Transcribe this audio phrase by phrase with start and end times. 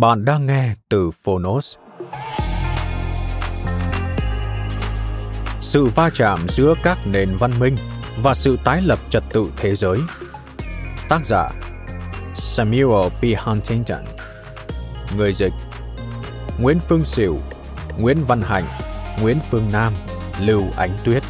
[0.00, 1.76] Bạn đang nghe từ Phonos.
[5.60, 7.76] Sự va chạm giữa các nền văn minh
[8.22, 9.98] và sự tái lập trật tự thế giới.
[11.08, 11.48] Tác giả,
[12.34, 13.38] Samuel P.
[13.38, 14.04] Huntington
[15.16, 15.52] Người dịch,
[16.60, 17.38] Nguyễn Phương Sửu,
[17.98, 18.66] Nguyễn Văn Hạnh,
[19.22, 19.92] Nguyễn Phương Nam,
[20.40, 21.22] Lưu Ánh Tuyết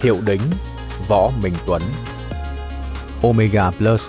[0.00, 0.42] Hiệu đính,
[1.08, 1.82] Võ Minh Tuấn
[3.22, 4.02] Omega Plus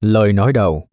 [0.00, 0.88] Lời nói đầu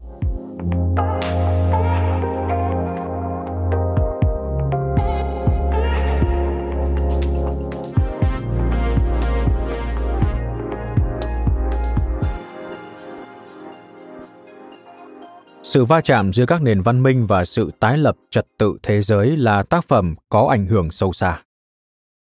[15.63, 19.01] Sự va chạm giữa các nền văn minh và sự tái lập trật tự thế
[19.01, 21.41] giới là tác phẩm có ảnh hưởng sâu xa.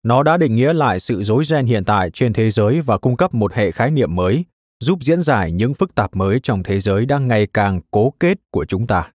[0.04, 3.18] Nó đã định nghĩa lại sự rối ren hiện tại trên thế giới và cung
[3.18, 4.46] cấp một hệ khái niệm mới,
[4.84, 8.38] giúp diễn giải những phức tạp mới trong thế giới đang ngày càng cố kết
[8.52, 9.12] của chúng ta.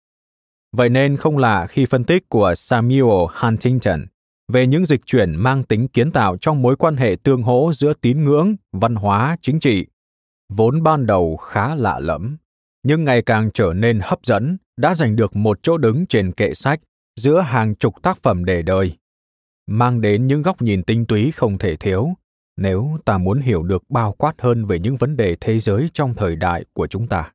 [0.77, 4.07] Vậy nên không lạ khi phân tích của Samuel Huntington
[4.53, 7.93] về những dịch chuyển mang tính kiến tạo trong mối quan hệ tương hỗ giữa
[8.01, 9.87] tín ngưỡng, văn hóa, chính trị,
[10.53, 12.37] vốn ban đầu khá lạ lẫm,
[12.83, 16.55] nhưng ngày càng trở nên hấp dẫn, đã giành được một chỗ đứng trên kệ
[16.55, 16.81] sách
[17.17, 18.97] giữa hàng chục tác phẩm đề đời,
[19.67, 22.09] mang đến những góc nhìn tinh túy không thể thiếu
[22.59, 26.15] nếu ta muốn hiểu được bao quát hơn về những vấn đề thế giới trong
[26.15, 27.33] thời đại của chúng ta.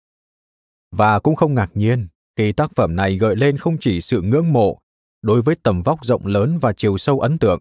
[0.92, 2.08] Và cũng không ngạc nhiên
[2.38, 4.80] khi tác phẩm này gợi lên không chỉ sự ngưỡng mộ
[5.22, 7.60] đối với tầm vóc rộng lớn và chiều sâu ấn tượng,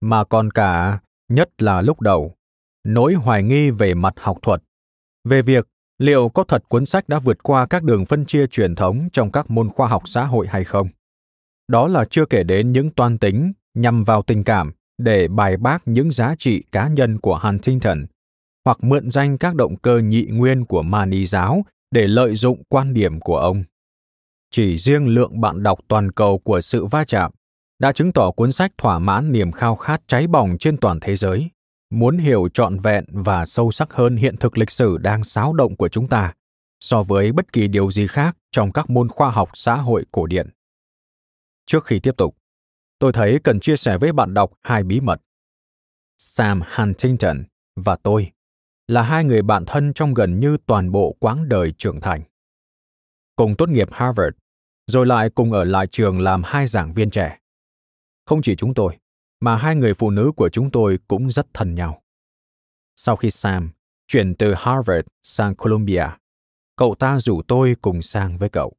[0.00, 2.34] mà còn cả, nhất là lúc đầu,
[2.84, 4.62] nỗi hoài nghi về mặt học thuật,
[5.24, 5.68] về việc
[5.98, 9.32] liệu có thật cuốn sách đã vượt qua các đường phân chia truyền thống trong
[9.32, 10.88] các môn khoa học xã hội hay không.
[11.68, 14.72] Đó là chưa kể đến những toan tính nhằm vào tình cảm
[15.04, 18.06] để bài bác những giá trị cá nhân của Huntington
[18.64, 22.94] hoặc mượn danh các động cơ nhị nguyên của Mani giáo để lợi dụng quan
[22.94, 23.64] điểm của ông.
[24.50, 27.32] Chỉ riêng lượng bạn đọc toàn cầu của sự va chạm
[27.78, 31.16] đã chứng tỏ cuốn sách thỏa mãn niềm khao khát cháy bỏng trên toàn thế
[31.16, 31.50] giới,
[31.90, 35.76] muốn hiểu trọn vẹn và sâu sắc hơn hiện thực lịch sử đang xáo động
[35.76, 36.32] của chúng ta
[36.80, 40.26] so với bất kỳ điều gì khác trong các môn khoa học xã hội cổ
[40.26, 40.50] điển.
[41.66, 42.36] Trước khi tiếp tục,
[43.00, 45.20] tôi thấy cần chia sẻ với bạn đọc hai bí mật.
[46.18, 47.44] Sam Huntington
[47.76, 48.32] và tôi
[48.86, 52.22] là hai người bạn thân trong gần như toàn bộ quãng đời trưởng thành.
[53.36, 54.36] Cùng tốt nghiệp Harvard,
[54.86, 57.38] rồi lại cùng ở lại trường làm hai giảng viên trẻ.
[58.26, 58.98] Không chỉ chúng tôi,
[59.40, 62.02] mà hai người phụ nữ của chúng tôi cũng rất thân nhau.
[62.96, 63.70] Sau khi Sam
[64.08, 66.06] chuyển từ Harvard sang Columbia,
[66.76, 68.72] cậu ta rủ tôi cùng sang với cậu.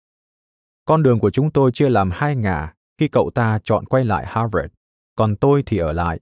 [0.85, 4.25] Con đường của chúng tôi chia làm hai ngả khi cậu ta chọn quay lại
[4.27, 4.73] Harvard,
[5.15, 6.19] còn tôi thì ở lại.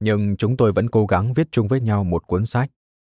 [0.00, 2.70] Nhưng chúng tôi vẫn cố gắng viết chung với nhau một cuốn sách,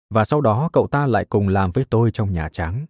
[0.10, 2.86] và sau đó cậu ta lại cùng làm với tôi trong Nhà Trắng.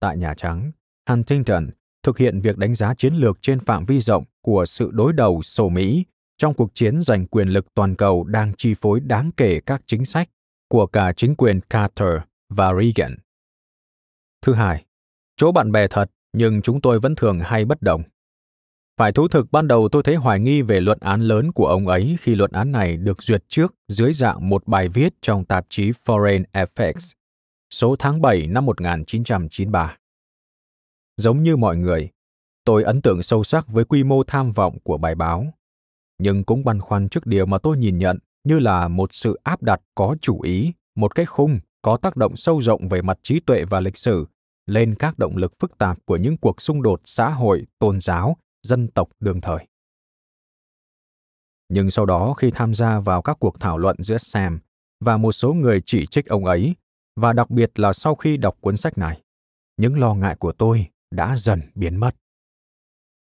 [0.00, 0.72] Tại Nhà Trắng,
[1.08, 1.70] Huntington
[2.02, 5.42] thực hiện việc đánh giá chiến lược trên phạm vi rộng của sự đối đầu
[5.42, 6.04] sổ Mỹ
[6.36, 10.04] trong cuộc chiến giành quyền lực toàn cầu đang chi phối đáng kể các chính
[10.04, 10.28] sách
[10.68, 12.18] của cả chính quyền Carter
[12.48, 13.16] và Reagan.
[14.42, 14.84] Thứ hai,
[15.36, 18.02] chỗ bạn bè thật nhưng chúng tôi vẫn thường hay bất đồng.
[18.98, 21.88] Phải thú thực ban đầu tôi thấy hoài nghi về luận án lớn của ông
[21.88, 25.66] ấy khi luận án này được duyệt trước dưới dạng một bài viết trong tạp
[25.68, 27.12] chí Foreign Affairs.
[27.70, 29.96] số tháng 7 năm 1993.
[31.16, 32.10] Giống như mọi người,
[32.64, 35.46] tôi ấn tượng sâu sắc với quy mô tham vọng của bài báo,
[36.18, 39.62] nhưng cũng băn khoăn trước điều mà tôi nhìn nhận như là một sự áp
[39.62, 43.40] đặt có chủ ý, một cái khung có tác động sâu rộng về mặt trí
[43.40, 44.26] tuệ và lịch sử
[44.66, 48.36] lên các động lực phức tạp của những cuộc xung đột xã hội, tôn giáo,
[48.62, 49.66] dân tộc đương thời.
[51.68, 54.60] Nhưng sau đó khi tham gia vào các cuộc thảo luận giữa Sam
[55.00, 56.74] và một số người chỉ trích ông ấy,
[57.16, 59.22] và đặc biệt là sau khi đọc cuốn sách này,
[59.76, 62.16] những lo ngại của tôi đã dần biến mất.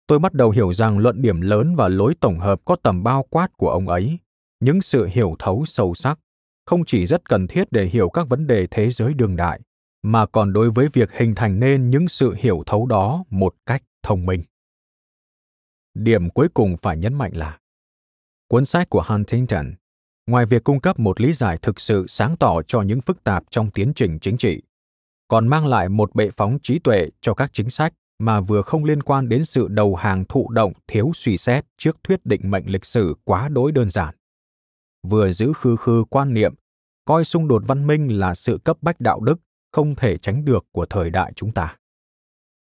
[0.07, 3.23] Tôi bắt đầu hiểu rằng luận điểm lớn và lối tổng hợp có tầm bao
[3.29, 4.19] quát của ông ấy,
[4.59, 6.19] những sự hiểu thấu sâu sắc,
[6.65, 9.61] không chỉ rất cần thiết để hiểu các vấn đề thế giới đương đại,
[10.01, 13.83] mà còn đối với việc hình thành nên những sự hiểu thấu đó một cách
[14.03, 14.43] thông minh.
[15.99, 17.59] Điểm cuối cùng phải nhấn mạnh là
[18.47, 19.73] cuốn sách của Huntington,
[20.27, 23.43] ngoài việc cung cấp một lý giải thực sự sáng tỏ cho những phức tạp
[23.49, 24.61] trong tiến trình chính trị,
[25.27, 28.83] còn mang lại một bệ phóng trí tuệ cho các chính sách mà vừa không
[28.83, 32.69] liên quan đến sự đầu hàng thụ động thiếu suy xét trước thuyết định mệnh
[32.69, 34.15] lịch sử quá đối đơn giản.
[35.07, 36.53] Vừa giữ khư khư quan niệm,
[37.05, 39.39] coi xung đột văn minh là sự cấp bách đạo đức
[39.71, 41.75] không thể tránh được của thời đại chúng ta.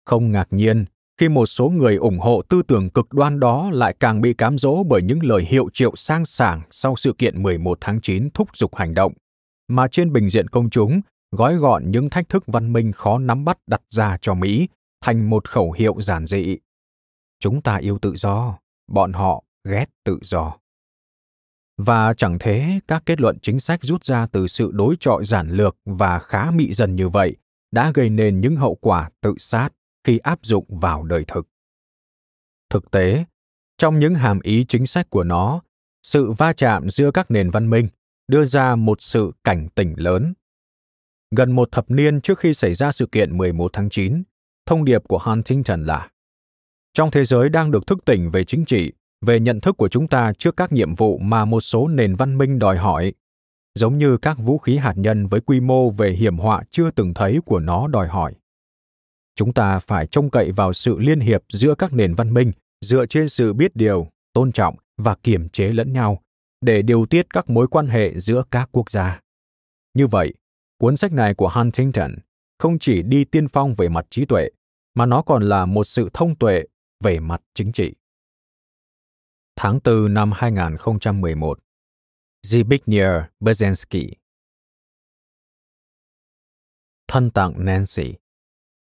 [0.04, 0.84] Không ngạc nhiên
[1.18, 4.58] khi một số người ủng hộ tư tưởng cực đoan đó lại càng bị cám
[4.58, 8.56] dỗ bởi những lời hiệu triệu sang sảng sau sự kiện 11 tháng 9 thúc
[8.56, 9.12] giục hành động,
[9.68, 11.00] mà trên bình diện công chúng
[11.32, 14.68] gói gọn những thách thức văn minh khó nắm bắt đặt ra cho Mỹ
[15.04, 16.58] thành một khẩu hiệu giản dị.
[17.40, 18.58] Chúng ta yêu tự do,
[18.92, 20.56] bọn họ ghét tự do.
[21.78, 25.50] Và chẳng thế, các kết luận chính sách rút ra từ sự đối trọi giản
[25.50, 27.36] lược và khá mị dần như vậy
[27.70, 29.68] đã gây nên những hậu quả tự sát
[30.06, 31.48] khi áp dụng vào đời thực.
[32.70, 33.24] Thực tế,
[33.78, 35.60] trong những hàm ý chính sách của nó,
[36.02, 37.88] sự va chạm giữa các nền văn minh
[38.28, 40.34] đưa ra một sự cảnh tỉnh lớn.
[41.36, 44.22] Gần một thập niên trước khi xảy ra sự kiện 11 tháng 9,
[44.66, 46.10] thông điệp của Huntington là
[46.94, 48.92] Trong thế giới đang được thức tỉnh về chính trị,
[49.26, 52.38] về nhận thức của chúng ta trước các nhiệm vụ mà một số nền văn
[52.38, 53.12] minh đòi hỏi,
[53.74, 57.14] giống như các vũ khí hạt nhân với quy mô về hiểm họa chưa từng
[57.14, 58.34] thấy của nó đòi hỏi.
[59.36, 63.06] Chúng ta phải trông cậy vào sự liên hiệp giữa các nền văn minh dựa
[63.06, 66.22] trên sự biết điều, tôn trọng và kiềm chế lẫn nhau
[66.60, 69.20] để điều tiết các mối quan hệ giữa các quốc gia.
[69.94, 70.34] Như vậy,
[70.78, 72.14] cuốn sách này của Huntington
[72.58, 74.48] không chỉ đi tiên phong về mặt trí tuệ,
[74.94, 76.64] mà nó còn là một sự thông tuệ
[77.04, 77.94] về mặt chính trị.
[79.56, 81.58] Tháng 4 năm 2011
[82.46, 84.10] Zbigniew Brzezinski
[87.08, 88.14] Thân tặng Nancy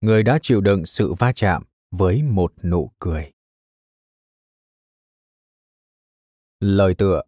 [0.01, 3.31] người đã chịu đựng sự va chạm với một nụ cười.
[6.59, 7.21] Lời tựa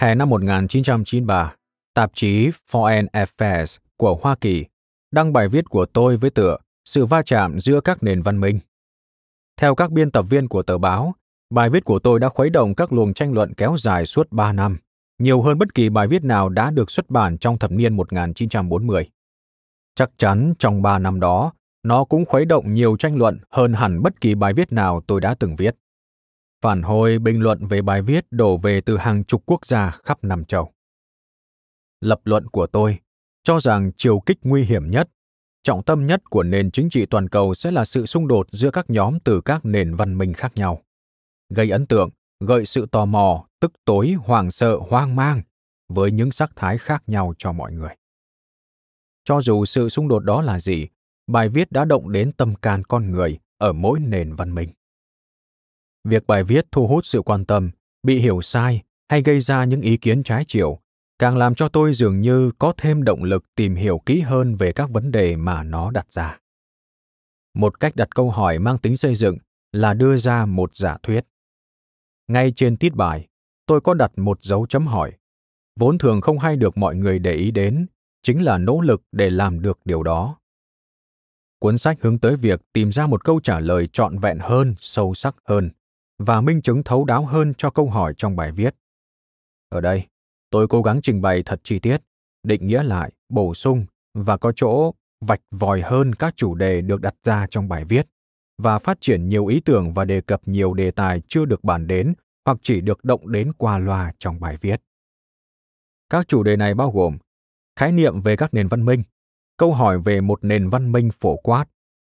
[0.00, 1.54] Hè năm 1993,
[1.94, 4.64] tạp chí Foreign Affairs của Hoa Kỳ
[5.10, 8.58] đăng bài viết của tôi với tựa Sự va chạm giữa các nền văn minh.
[9.56, 11.14] Theo các biên tập viên của tờ báo,
[11.50, 14.52] bài viết của tôi đã khuấy động các luồng tranh luận kéo dài suốt 3
[14.52, 14.78] năm,
[15.18, 19.10] nhiều hơn bất kỳ bài viết nào đã được xuất bản trong thập niên 1940.
[19.94, 21.52] Chắc chắn trong 3 năm đó,
[21.82, 25.20] nó cũng khuấy động nhiều tranh luận hơn hẳn bất kỳ bài viết nào tôi
[25.20, 25.76] đã từng viết.
[26.62, 30.24] Phản hồi bình luận về bài viết đổ về từ hàng chục quốc gia khắp
[30.24, 30.72] năm châu.
[32.00, 32.98] Lập luận của tôi
[33.42, 35.08] cho rằng chiều kích nguy hiểm nhất,
[35.62, 38.70] trọng tâm nhất của nền chính trị toàn cầu sẽ là sự xung đột giữa
[38.70, 40.82] các nhóm từ các nền văn minh khác nhau.
[41.48, 45.42] Gây ấn tượng, gợi sự tò mò, tức tối, hoảng sợ, hoang mang
[45.88, 47.94] với những sắc thái khác nhau cho mọi người.
[49.24, 50.88] Cho dù sự xung đột đó là gì,
[51.26, 54.68] bài viết đã động đến tâm can con người ở mỗi nền văn minh.
[56.04, 57.70] Việc bài viết thu hút sự quan tâm,
[58.02, 60.80] bị hiểu sai hay gây ra những ý kiến trái chiều
[61.20, 64.72] càng làm cho tôi dường như có thêm động lực tìm hiểu kỹ hơn về
[64.72, 66.38] các vấn đề mà nó đặt ra.
[67.54, 69.36] Một cách đặt câu hỏi mang tính xây dựng
[69.72, 71.26] là đưa ra một giả thuyết.
[72.28, 73.28] Ngay trên tít bài,
[73.66, 75.12] tôi có đặt một dấu chấm hỏi.
[75.80, 77.86] Vốn thường không hay được mọi người để ý đến,
[78.22, 80.38] chính là nỗ lực để làm được điều đó.
[81.58, 85.14] Cuốn sách hướng tới việc tìm ra một câu trả lời trọn vẹn hơn, sâu
[85.14, 85.70] sắc hơn,
[86.18, 88.74] và minh chứng thấu đáo hơn cho câu hỏi trong bài viết.
[89.68, 90.09] Ở đây
[90.50, 92.02] Tôi cố gắng trình bày thật chi tiết,
[92.42, 97.00] định nghĩa lại, bổ sung và có chỗ vạch vòi hơn các chủ đề được
[97.00, 98.06] đặt ra trong bài viết
[98.62, 101.86] và phát triển nhiều ý tưởng và đề cập nhiều đề tài chưa được bàn
[101.86, 102.14] đến
[102.44, 104.82] hoặc chỉ được động đến qua loa trong bài viết.
[106.10, 107.18] Các chủ đề này bao gồm
[107.76, 109.02] khái niệm về các nền văn minh,
[109.56, 111.64] câu hỏi về một nền văn minh phổ quát,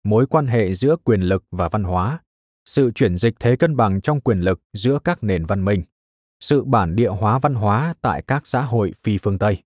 [0.05, 2.21] mối quan hệ giữa quyền lực và văn hóa,
[2.65, 5.83] sự chuyển dịch thế cân bằng trong quyền lực giữa các nền văn minh,
[6.45, 9.63] sự bản địa hóa văn hóa tại các xã hội phi phương Tây,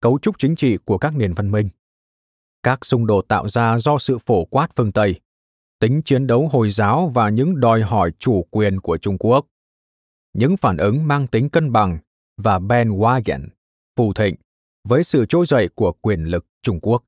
[0.00, 1.68] cấu trúc chính trị của các nền văn minh,
[2.62, 5.20] các xung đột tạo ra do sự phổ quát phương Tây,
[5.80, 9.46] tính chiến đấu Hồi giáo và những đòi hỏi chủ quyền của Trung Quốc,
[10.32, 11.98] những phản ứng mang tính cân bằng
[12.36, 13.48] và bandwagon,
[13.96, 14.34] phù thịnh
[14.88, 17.04] với sự trỗi dậy của quyền lực Trung Quốc.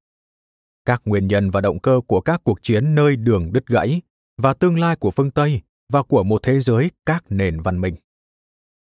[0.85, 4.01] Các nguyên nhân và động cơ của các cuộc chiến nơi đường đứt gãy
[4.43, 7.95] và tương lai của phương Tây và của một thế giới các nền văn minh.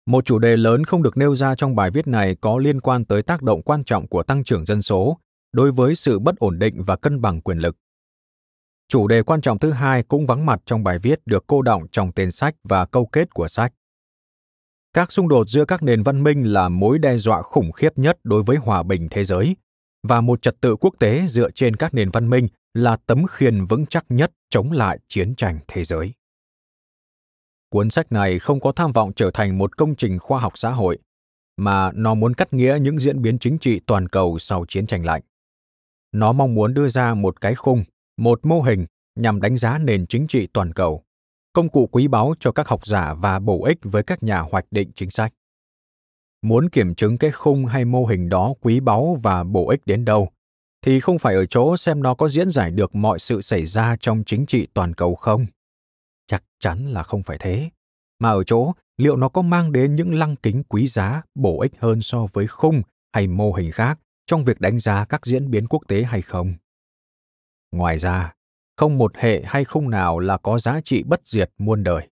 [0.09, 3.05] Một chủ đề lớn không được nêu ra trong bài viết này có liên quan
[3.05, 5.17] tới tác động quan trọng của tăng trưởng dân số
[5.51, 7.77] đối với sự bất ổn định và cân bằng quyền lực.
[8.87, 11.87] Chủ đề quan trọng thứ hai cũng vắng mặt trong bài viết được cô đọng
[11.91, 13.73] trong tên sách và câu kết của sách.
[14.93, 18.17] Các xung đột giữa các nền văn minh là mối đe dọa khủng khiếp nhất
[18.23, 19.55] đối với hòa bình thế giới,
[20.07, 23.65] và một trật tự quốc tế dựa trên các nền văn minh là tấm khiên
[23.65, 26.13] vững chắc nhất chống lại chiến tranh thế giới.
[27.69, 30.71] Cuốn sách này không có tham vọng trở thành một công trình khoa học xã
[30.71, 30.97] hội,
[31.57, 35.05] mà nó muốn cắt nghĩa những diễn biến chính trị toàn cầu sau chiến tranh
[35.05, 35.21] lạnh.
[36.11, 37.83] Nó mong muốn đưa ra một cái khung,
[38.17, 38.85] một mô hình
[39.15, 41.03] nhằm đánh giá nền chính trị toàn cầu,
[41.53, 44.65] công cụ quý báu cho các học giả và bổ ích với các nhà hoạch
[44.71, 45.33] định chính sách.
[46.41, 50.05] Muốn kiểm chứng cái khung hay mô hình đó quý báu và bổ ích đến
[50.05, 50.29] đâu,
[50.85, 53.95] thì không phải ở chỗ xem nó có diễn giải được mọi sự xảy ra
[53.99, 55.45] trong chính trị toàn cầu không.
[56.29, 57.69] Chắc chắn là không phải thế,
[58.19, 61.73] mà ở chỗ liệu nó có mang đến những lăng kính quý giá, bổ ích
[61.79, 62.81] hơn so với khung
[63.13, 66.53] hay mô hình khác trong việc đánh giá các diễn biến quốc tế hay không.
[67.71, 68.33] Ngoài ra,
[68.77, 72.07] không một hệ hay khung nào là có giá trị bất diệt muôn đời.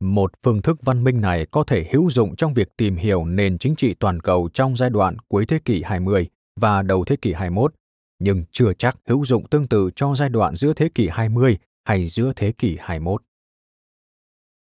[0.00, 3.58] Một phương thức văn minh này có thể hữu dụng trong việc tìm hiểu nền
[3.58, 6.28] chính trị toàn cầu trong giai đoạn cuối thế kỷ 20
[6.60, 7.74] và đầu thế kỷ 21,
[8.18, 12.08] nhưng chưa chắc hữu dụng tương tự cho giai đoạn giữa thế kỷ 20 hay
[12.08, 13.22] giữa thế kỷ 21.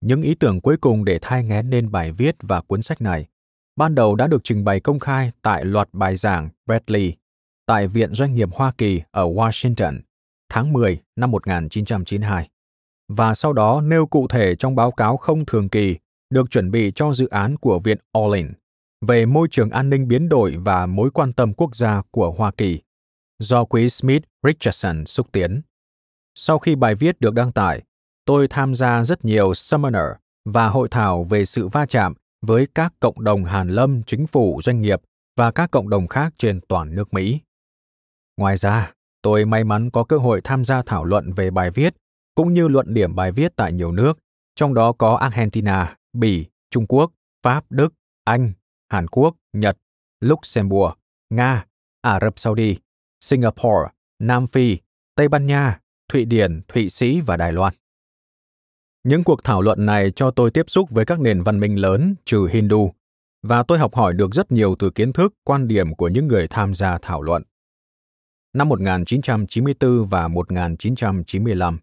[0.01, 3.27] Những ý tưởng cuối cùng để thai nghén nên bài viết và cuốn sách này,
[3.75, 7.13] ban đầu đã được trình bày công khai tại loạt bài giảng Bradley
[7.65, 9.99] tại Viện Doanh nghiệp Hoa Kỳ ở Washington
[10.49, 12.49] tháng 10 năm 1992
[13.09, 15.97] và sau đó nêu cụ thể trong báo cáo không thường kỳ
[16.29, 18.47] được chuẩn bị cho dự án của Viện Olin
[19.01, 22.51] về môi trường an ninh biến đổi và mối quan tâm quốc gia của Hoa
[22.57, 22.79] Kỳ
[23.39, 25.61] do quý Smith Richardson xúc tiến.
[26.41, 27.83] Sau khi bài viết được đăng tải,
[28.25, 30.05] tôi tham gia rất nhiều seminar
[30.45, 34.61] và hội thảo về sự va chạm với các cộng đồng hàn lâm, chính phủ,
[34.63, 35.01] doanh nghiệp
[35.37, 37.39] và các cộng đồng khác trên toàn nước Mỹ.
[38.37, 41.93] Ngoài ra, tôi may mắn có cơ hội tham gia thảo luận về bài viết
[42.35, 44.19] cũng như luận điểm bài viết tại nhiều nước,
[44.55, 47.11] trong đó có Argentina, Bỉ, Trung Quốc,
[47.43, 47.93] Pháp, Đức,
[48.23, 48.53] Anh,
[48.89, 49.77] Hàn Quốc, Nhật,
[50.21, 50.93] Luxembourg,
[51.29, 51.65] Nga,
[52.01, 52.77] Ả Rập Saudi,
[53.21, 54.77] Singapore, Nam Phi,
[55.15, 55.79] Tây Ban Nha,
[56.09, 57.73] Thụy Điển, Thụy Sĩ và Đài Loan.
[59.03, 62.15] Những cuộc thảo luận này cho tôi tiếp xúc với các nền văn minh lớn
[62.25, 62.91] trừ Hindu,
[63.43, 66.47] và tôi học hỏi được rất nhiều từ kiến thức, quan điểm của những người
[66.47, 67.43] tham gia thảo luận.
[68.53, 71.79] Năm 1994 và 1995,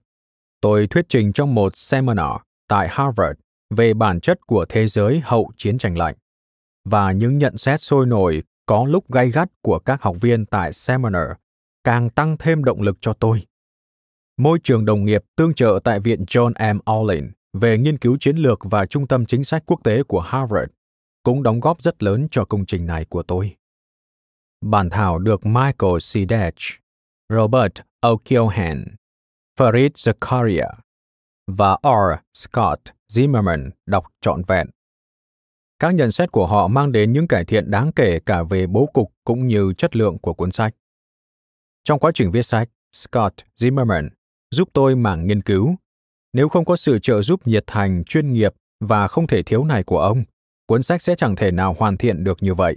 [0.61, 2.37] tôi thuyết trình trong một seminar
[2.69, 3.41] tại Harvard
[3.71, 6.15] về bản chất của thế giới hậu chiến tranh lạnh
[6.87, 10.73] và những nhận xét sôi nổi có lúc gay gắt của các học viên tại
[10.73, 11.29] seminar
[11.85, 13.43] càng tăng thêm động lực cho tôi.
[14.41, 16.91] Môi trường đồng nghiệp tương trợ tại Viện John M.
[16.91, 20.71] Olin về nghiên cứu chiến lược và Trung tâm Chính sách Quốc tế của Harvard
[21.23, 23.57] cũng đóng góp rất lớn cho công trình này của tôi.
[24.61, 26.29] Bản thảo được Michael C.
[26.31, 26.55] Dech,
[27.29, 28.85] Robert O'Keohan,
[29.59, 30.73] Farid Zakaria
[31.47, 32.21] và R.
[32.35, 32.81] Scott
[33.13, 34.67] Zimmerman đọc trọn vẹn.
[35.79, 38.87] Các nhận xét của họ mang đến những cải thiện đáng kể cả về bố
[38.87, 40.75] cục cũng như chất lượng của cuốn sách.
[41.85, 44.09] Trong quá trình viết sách, Scott Zimmerman
[44.51, 45.77] giúp tôi mảng nghiên cứu.
[46.33, 49.83] Nếu không có sự trợ giúp nhiệt thành, chuyên nghiệp và không thể thiếu này
[49.83, 50.25] của ông,
[50.67, 52.77] cuốn sách sẽ chẳng thể nào hoàn thiện được như vậy.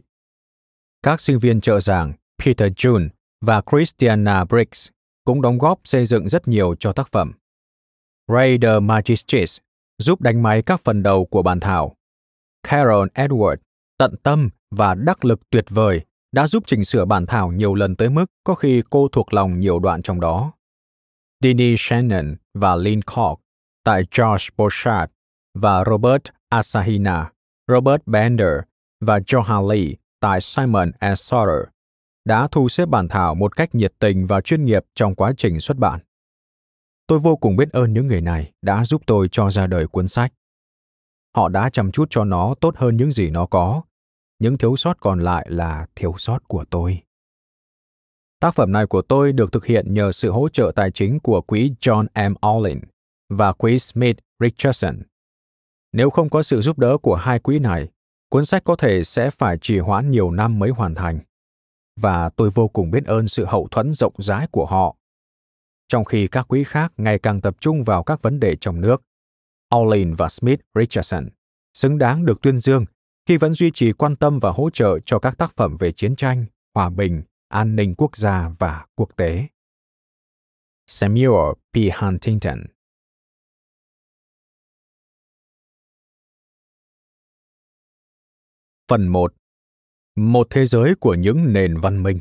[1.04, 3.10] Các sinh viên trợ giảng Peter June
[3.42, 4.88] và Christiana Briggs
[5.26, 7.34] cũng đóng góp xây dựng rất nhiều cho tác phẩm.
[8.28, 9.58] Ray de Magistris
[9.98, 11.96] giúp đánh máy các phần đầu của bản thảo.
[12.64, 13.58] Carol Edward,
[13.98, 17.96] tận tâm và đắc lực tuyệt vời, đã giúp chỉnh sửa bản thảo nhiều lần
[17.96, 20.52] tới mức có khi cô thuộc lòng nhiều đoạn trong đó.
[21.44, 23.40] Dini Shannon và Lynn Koch
[23.84, 25.12] tại George Borchardt
[25.54, 27.32] và Robert Asahina,
[27.68, 28.60] Robert Bender
[29.02, 31.64] và Johan Lee tại Simon Schuster
[32.26, 35.60] đã thu xếp bản thảo một cách nhiệt tình và chuyên nghiệp trong quá trình
[35.60, 36.00] xuất bản.
[37.08, 40.08] Tôi vô cùng biết ơn những người này đã giúp tôi cho ra đời cuốn
[40.08, 40.34] sách.
[41.36, 43.82] Họ đã chăm chút cho nó tốt hơn những gì nó có,
[44.40, 47.02] những thiếu sót còn lại là thiếu sót của tôi.
[48.40, 51.42] Tác phẩm này của tôi được thực hiện nhờ sự hỗ trợ tài chính của
[51.42, 52.48] quỹ John M.
[52.48, 52.80] Olin
[53.30, 55.02] và quỹ Smith Richardson.
[55.94, 57.88] Nếu không có sự giúp đỡ của hai quỹ này,
[58.30, 61.20] cuốn sách có thể sẽ phải trì hoãn nhiều năm mới hoàn thành.
[62.00, 64.96] Và tôi vô cùng biết ơn sự hậu thuẫn rộng rãi của họ.
[65.88, 69.02] Trong khi các quỹ khác ngày càng tập trung vào các vấn đề trong nước,
[69.76, 71.30] Olin và Smith Richardson
[71.74, 72.86] xứng đáng được tuyên dương
[73.26, 76.16] khi vẫn duy trì quan tâm và hỗ trợ cho các tác phẩm về chiến
[76.16, 79.48] tranh, hòa bình, an ninh quốc gia và quốc tế.
[80.88, 81.78] Samuel P.
[81.96, 82.60] Huntington
[88.88, 89.34] Phần 1
[90.16, 92.20] Một thế giới của những nền văn minh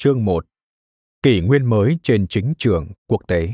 [0.00, 0.44] Chương 1
[1.22, 3.48] Kỷ nguyên mới trên chính trường quốc tế.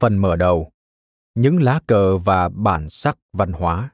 [0.00, 0.70] Phần mở đầu
[1.34, 3.90] Những lá cờ và bản sắc văn hóa.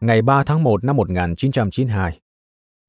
[0.00, 2.21] Ngày 3 tháng 1 năm 1992,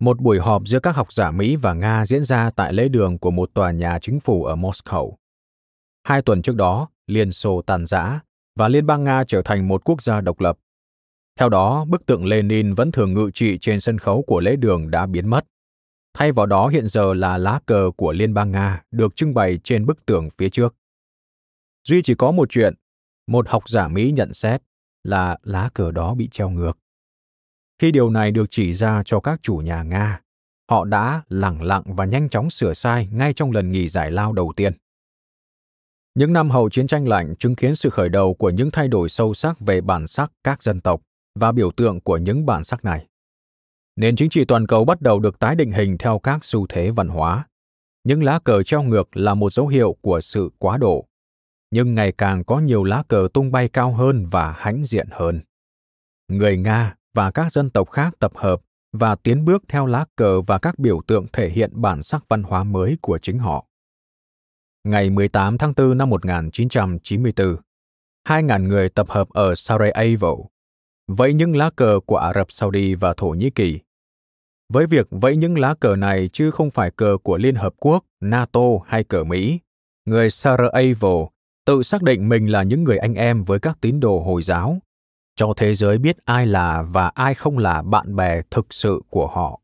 [0.04, 3.18] một buổi họp giữa các học giả Mỹ và Nga diễn ra tại lễ đường
[3.18, 5.14] của một tòa nhà chính phủ ở Moscow.
[6.04, 8.20] Hai tuần trước đó, Liên Xô tàn rã
[8.56, 10.58] và Liên bang Nga trở thành một quốc gia độc lập.
[11.40, 14.92] Theo đó, bức tượng Lenin vẫn thường ngự trị trên sân khấu của lễ đường
[14.92, 15.46] đã biến mất.
[16.14, 19.60] Thay vào đó hiện giờ là lá cờ của Liên bang Nga được trưng bày
[19.64, 20.76] trên bức tường phía trước.
[21.88, 22.74] Duy chỉ có một chuyện,
[23.28, 24.62] một học giả Mỹ nhận xét
[25.04, 26.83] là lá cờ đó bị treo ngược.
[27.84, 30.22] Khi điều này được chỉ ra cho các chủ nhà Nga,
[30.70, 34.34] họ đã lẳng lặng và nhanh chóng sửa sai ngay trong lần nghỉ giải lao
[34.34, 34.74] đầu tiên.
[36.16, 39.10] Những năm hậu chiến tranh lạnh chứng kiến sự khởi đầu của những thay đổi
[39.10, 41.02] sâu sắc về bản sắc các dân tộc
[41.40, 43.08] và biểu tượng của những bản sắc này.
[43.96, 46.92] Nền chính trị toàn cầu bắt đầu được tái định hình theo các xu thế
[46.92, 47.48] văn hóa.
[48.04, 51.06] Những lá cờ treo ngược là một dấu hiệu của sự quá độ,
[51.72, 55.42] nhưng ngày càng có nhiều lá cờ tung bay cao hơn và hãnh diện hơn.
[56.28, 58.62] Người Nga và các dân tộc khác tập hợp
[58.94, 62.44] và tiến bước theo lá cờ và các biểu tượng thể hiện bản sắc văn
[62.44, 63.66] hóa mới của chính họ.
[64.84, 67.58] Ngày 18 tháng 4 năm 1994,
[68.28, 70.46] 2.000 người tập hợp ở Sarajevo,
[71.08, 73.80] vẫy những lá cờ của Ả Rập Saudi và Thổ Nhĩ Kỳ.
[74.74, 78.06] Với việc vẫy những lá cờ này chứ không phải cờ của Liên Hợp Quốc,
[78.22, 79.60] NATO hay cờ Mỹ,
[80.06, 81.28] người Sarajevo
[81.66, 84.80] tự xác định mình là những người anh em với các tín đồ Hồi giáo
[85.36, 89.28] cho thế giới biết ai là và ai không là bạn bè thực sự của
[89.28, 89.60] họ.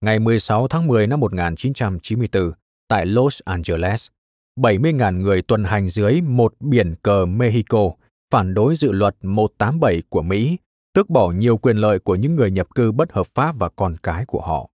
[0.00, 2.52] Ngày 16 tháng 10 năm 1994,
[2.88, 4.08] tại Los Angeles,
[4.60, 7.90] 70.000 người tuần hành dưới một biển cờ Mexico
[8.30, 10.58] phản đối dự luật 187 của Mỹ,
[10.94, 13.96] tước bỏ nhiều quyền lợi của những người nhập cư bất hợp pháp và con
[14.02, 14.70] cái của họ.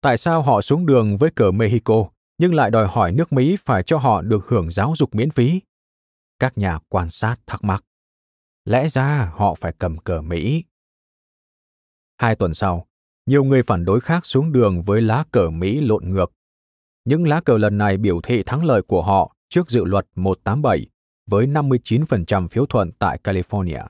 [0.00, 2.04] Tại sao họ xuống đường với cờ Mexico
[2.38, 5.60] nhưng lại đòi hỏi nước Mỹ phải cho họ được hưởng giáo dục miễn phí?
[6.38, 7.84] Các nhà quan sát thắc mắc.
[8.66, 10.64] Lẽ ra họ phải cầm cờ Mỹ.
[12.16, 12.86] Hai tuần sau,
[13.26, 16.32] nhiều người phản đối khác xuống đường với lá cờ Mỹ lộn ngược.
[17.04, 20.86] Những lá cờ lần này biểu thị thắng lợi của họ trước dự luật 187
[21.26, 23.86] với 59% phiếu thuận tại California.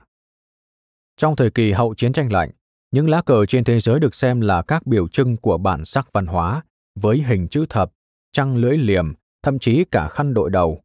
[1.17, 2.51] Trong thời kỳ hậu chiến tranh lạnh,
[2.91, 6.13] những lá cờ trên thế giới được xem là các biểu trưng của bản sắc
[6.13, 6.63] văn hóa
[6.95, 7.91] với hình chữ thập,
[8.31, 9.13] trăng lưỡi liềm,
[9.43, 10.81] thậm chí cả khăn đội đầu.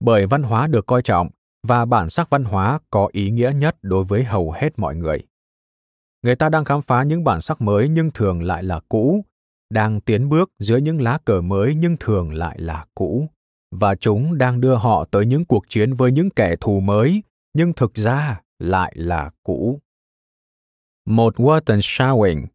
[0.00, 1.30] Bởi văn hóa được coi trọng,
[1.66, 5.26] và bản sắc văn hóa có ý nghĩa nhất đối với hầu hết mọi người.
[6.22, 9.24] Người ta đang khám phá những bản sắc mới nhưng thường lại là cũ
[9.70, 13.26] đang tiến bước giữa những lá cờ mới nhưng thường lại là cũ.
[13.70, 17.22] Và chúng đang đưa họ tới những cuộc chiến với những kẻ thù mới
[17.54, 19.80] nhưng thực ra lại là cũ.
[21.06, 22.46] Một Weltanschauung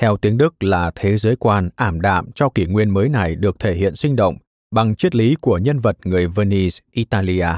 [0.00, 3.58] theo tiếng Đức là thế giới quan ảm đạm cho kỷ nguyên mới này được
[3.58, 4.36] thể hiện sinh động
[4.70, 7.48] bằng triết lý của nhân vật người Venice, Italia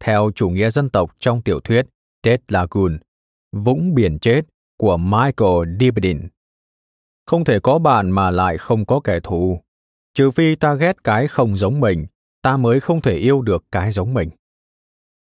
[0.00, 1.86] theo chủ nghĩa dân tộc trong tiểu thuyết
[2.24, 2.98] Dead Lagoon,
[3.52, 4.42] Vũng Biển Chết
[4.78, 6.28] của Michael Dibdin.
[7.26, 9.60] Không thể có bạn mà lại không có kẻ thù.
[10.14, 12.06] Trừ phi ta ghét cái không giống mình,
[12.42, 14.30] ta mới không thể yêu được cái giống mình.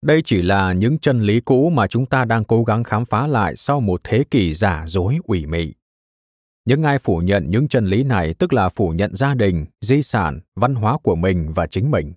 [0.01, 3.27] Đây chỉ là những chân lý cũ mà chúng ta đang cố gắng khám phá
[3.27, 5.73] lại sau một thế kỷ giả dối ủy mị.
[6.65, 10.03] Những ai phủ nhận những chân lý này tức là phủ nhận gia đình, di
[10.03, 12.13] sản, văn hóa của mình và chính mình.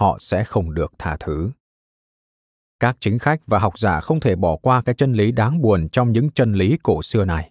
[0.00, 1.50] Họ sẽ không được tha thứ
[2.80, 5.88] các chính khách và học giả không thể bỏ qua cái chân lý đáng buồn
[5.88, 7.50] trong những chân lý cổ xưa này.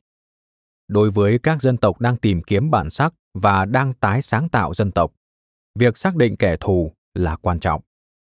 [0.88, 4.74] Đối với các dân tộc đang tìm kiếm bản sắc và đang tái sáng tạo
[4.74, 5.12] dân tộc,
[5.80, 7.82] việc xác định kẻ thù là quan trọng.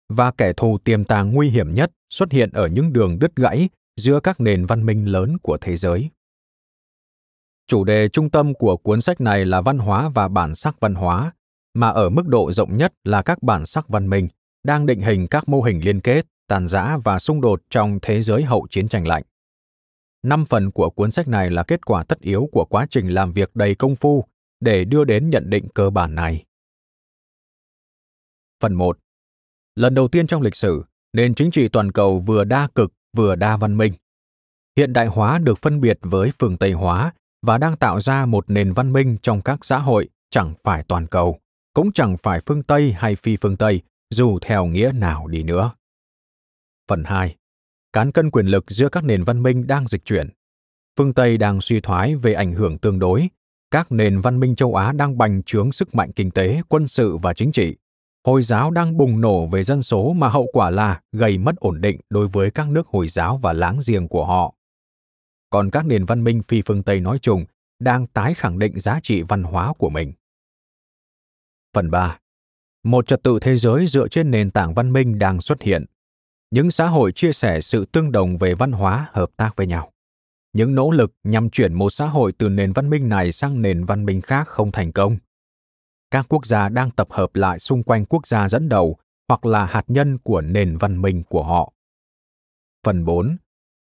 [0.09, 3.69] Và kẻ thù tiềm tàng nguy hiểm nhất xuất hiện ở những đường đứt gãy
[3.95, 6.09] giữa các nền văn minh lớn của thế giới.
[7.67, 10.95] Chủ đề trung tâm của cuốn sách này là văn hóa và bản sắc văn
[10.95, 11.33] hóa,
[11.73, 14.27] mà ở mức độ rộng nhất là các bản sắc văn minh
[14.63, 18.21] đang định hình các mô hình liên kết, tàn giã và xung đột trong thế
[18.21, 19.23] giới hậu chiến tranh lạnh.
[20.23, 23.31] Năm phần của cuốn sách này là kết quả tất yếu của quá trình làm
[23.31, 24.25] việc đầy công phu
[24.59, 26.45] để đưa đến nhận định cơ bản này.
[28.61, 28.97] Phần 1.
[29.75, 33.35] Lần đầu tiên trong lịch sử, nền chính trị toàn cầu vừa đa cực vừa
[33.35, 33.93] đa văn minh.
[34.77, 38.49] Hiện đại hóa được phân biệt với phương Tây hóa và đang tạo ra một
[38.49, 41.39] nền văn minh trong các xã hội chẳng phải toàn cầu,
[41.73, 45.71] cũng chẳng phải phương Tây hay phi phương Tây, dù theo nghĩa nào đi nữa.
[46.87, 47.35] Phần 2.
[47.93, 50.29] Cán cân quyền lực giữa các nền văn minh đang dịch chuyển.
[50.97, 53.29] Phương Tây đang suy thoái về ảnh hưởng tương đối.
[53.71, 57.17] Các nền văn minh châu Á đang bành trướng sức mạnh kinh tế, quân sự
[57.17, 57.75] và chính trị.
[58.25, 61.81] Hồi giáo đang bùng nổ về dân số mà hậu quả là gây mất ổn
[61.81, 64.55] định đối với các nước Hồi giáo và láng giềng của họ.
[65.49, 67.45] Còn các nền văn minh phi phương Tây nói chung
[67.79, 70.13] đang tái khẳng định giá trị văn hóa của mình.
[71.73, 72.19] Phần 3.
[72.83, 75.85] Một trật tự thế giới dựa trên nền tảng văn minh đang xuất hiện
[76.51, 79.91] những xã hội chia sẻ sự tương đồng về văn hóa hợp tác với nhau
[80.53, 83.85] những nỗ lực nhằm chuyển một xã hội từ nền văn minh này sang nền
[83.85, 85.17] văn minh khác không thành công
[86.11, 89.65] các quốc gia đang tập hợp lại xung quanh quốc gia dẫn đầu hoặc là
[89.65, 91.73] hạt nhân của nền văn minh của họ.
[92.85, 93.37] Phần 4.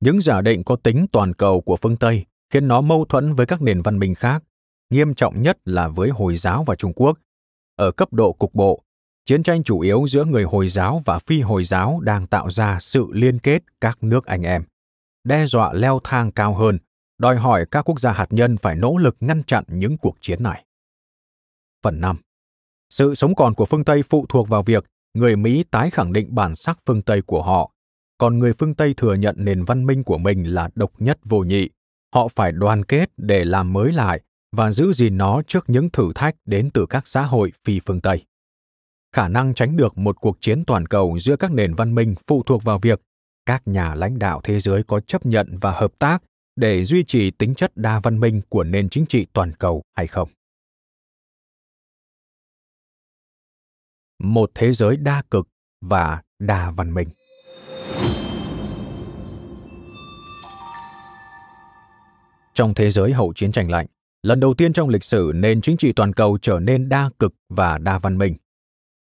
[0.01, 3.46] Những giả định có tính toàn cầu của phương Tây khiến nó mâu thuẫn với
[3.46, 4.44] các nền văn minh khác,
[4.90, 7.18] nghiêm trọng nhất là với Hồi giáo và Trung Quốc.
[7.79, 8.83] Ở cấp độ cục bộ,
[9.25, 12.79] chiến tranh chủ yếu giữa người Hồi giáo và phi Hồi giáo đang tạo ra
[12.81, 14.64] sự liên kết các nước anh em,
[15.25, 16.79] đe dọa leo thang cao hơn,
[17.19, 20.43] đòi hỏi các quốc gia hạt nhân phải nỗ lực ngăn chặn những cuộc chiến
[20.43, 20.64] này.
[21.83, 22.17] Phần 5.
[22.91, 26.35] Sự sống còn của phương Tây phụ thuộc vào việc người Mỹ tái khẳng định
[26.35, 27.73] bản sắc phương Tây của họ,
[28.19, 31.38] còn người phương Tây thừa nhận nền văn minh của mình là độc nhất vô
[31.38, 31.69] nhị.
[32.14, 34.21] Họ phải đoàn kết để làm mới lại
[34.53, 38.01] và giữ gìn nó trước những thử thách đến từ các xã hội phi phương
[38.01, 38.25] Tây.
[39.13, 42.43] Khả năng tránh được một cuộc chiến toàn cầu giữa các nền văn minh phụ
[42.43, 43.01] thuộc vào việc
[43.47, 46.23] các nhà lãnh đạo thế giới có chấp nhận và hợp tác
[46.57, 50.07] để duy trì tính chất đa văn minh của nền chính trị toàn cầu hay
[50.07, 50.29] không.
[54.19, 55.49] Một thế giới đa cực
[55.81, 57.09] và đa văn minh.
[62.55, 63.87] Trong thế giới hậu chiến tranh lạnh
[64.22, 67.35] lần đầu tiên trong lịch sử nền chính trị toàn cầu trở nên đa cực
[67.48, 68.35] và đa văn minh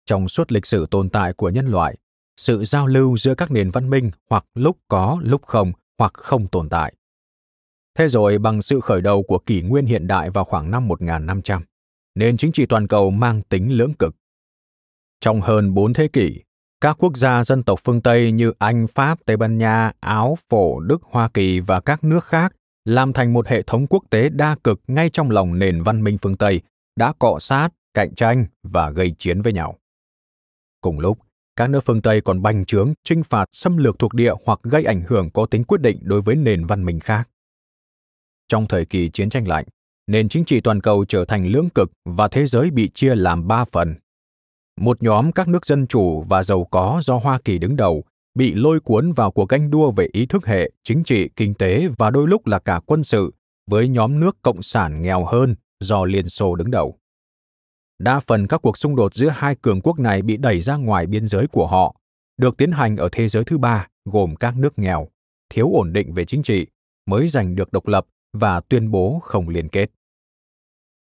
[0.05, 1.95] trong suốt lịch sử tồn tại của nhân loại,
[2.37, 6.47] sự giao lưu giữa các nền văn minh hoặc lúc có, lúc không, hoặc không
[6.47, 6.93] tồn tại.
[7.97, 11.63] Thế rồi bằng sự khởi đầu của kỷ nguyên hiện đại vào khoảng năm 1500,
[12.15, 14.15] nền chính trị toàn cầu mang tính lưỡng cực.
[15.21, 16.41] Trong hơn bốn thế kỷ,
[16.81, 20.79] các quốc gia dân tộc phương Tây như Anh, Pháp, Tây Ban Nha, Áo, Phổ,
[20.79, 22.53] Đức, Hoa Kỳ và các nước khác
[22.85, 26.17] làm thành một hệ thống quốc tế đa cực ngay trong lòng nền văn minh
[26.21, 26.61] phương Tây
[26.95, 29.77] đã cọ sát, cạnh tranh và gây chiến với nhau.
[30.81, 31.19] Cùng lúc,
[31.55, 34.83] các nước phương Tây còn bành trướng, trinh phạt, xâm lược thuộc địa hoặc gây
[34.83, 37.29] ảnh hưởng có tính quyết định đối với nền văn minh khác.
[38.47, 39.65] Trong thời kỳ chiến tranh lạnh,
[40.07, 43.47] nền chính trị toàn cầu trở thành lưỡng cực và thế giới bị chia làm
[43.47, 43.95] ba phần.
[44.77, 48.03] Một nhóm các nước dân chủ và giàu có do Hoa Kỳ đứng đầu
[48.35, 51.87] bị lôi cuốn vào cuộc ganh đua về ý thức hệ, chính trị, kinh tế
[51.97, 53.33] và đôi lúc là cả quân sự
[53.69, 56.99] với nhóm nước cộng sản nghèo hơn do Liên Xô đứng đầu.
[57.99, 61.07] Đa phần các cuộc xung đột giữa hai cường quốc này bị đẩy ra ngoài
[61.07, 61.95] biên giới của họ,
[62.37, 65.07] được tiến hành ở thế giới thứ ba gồm các nước nghèo,
[65.49, 66.67] thiếu ổn định về chính trị,
[67.05, 69.91] mới giành được độc lập và tuyên bố không liên kết.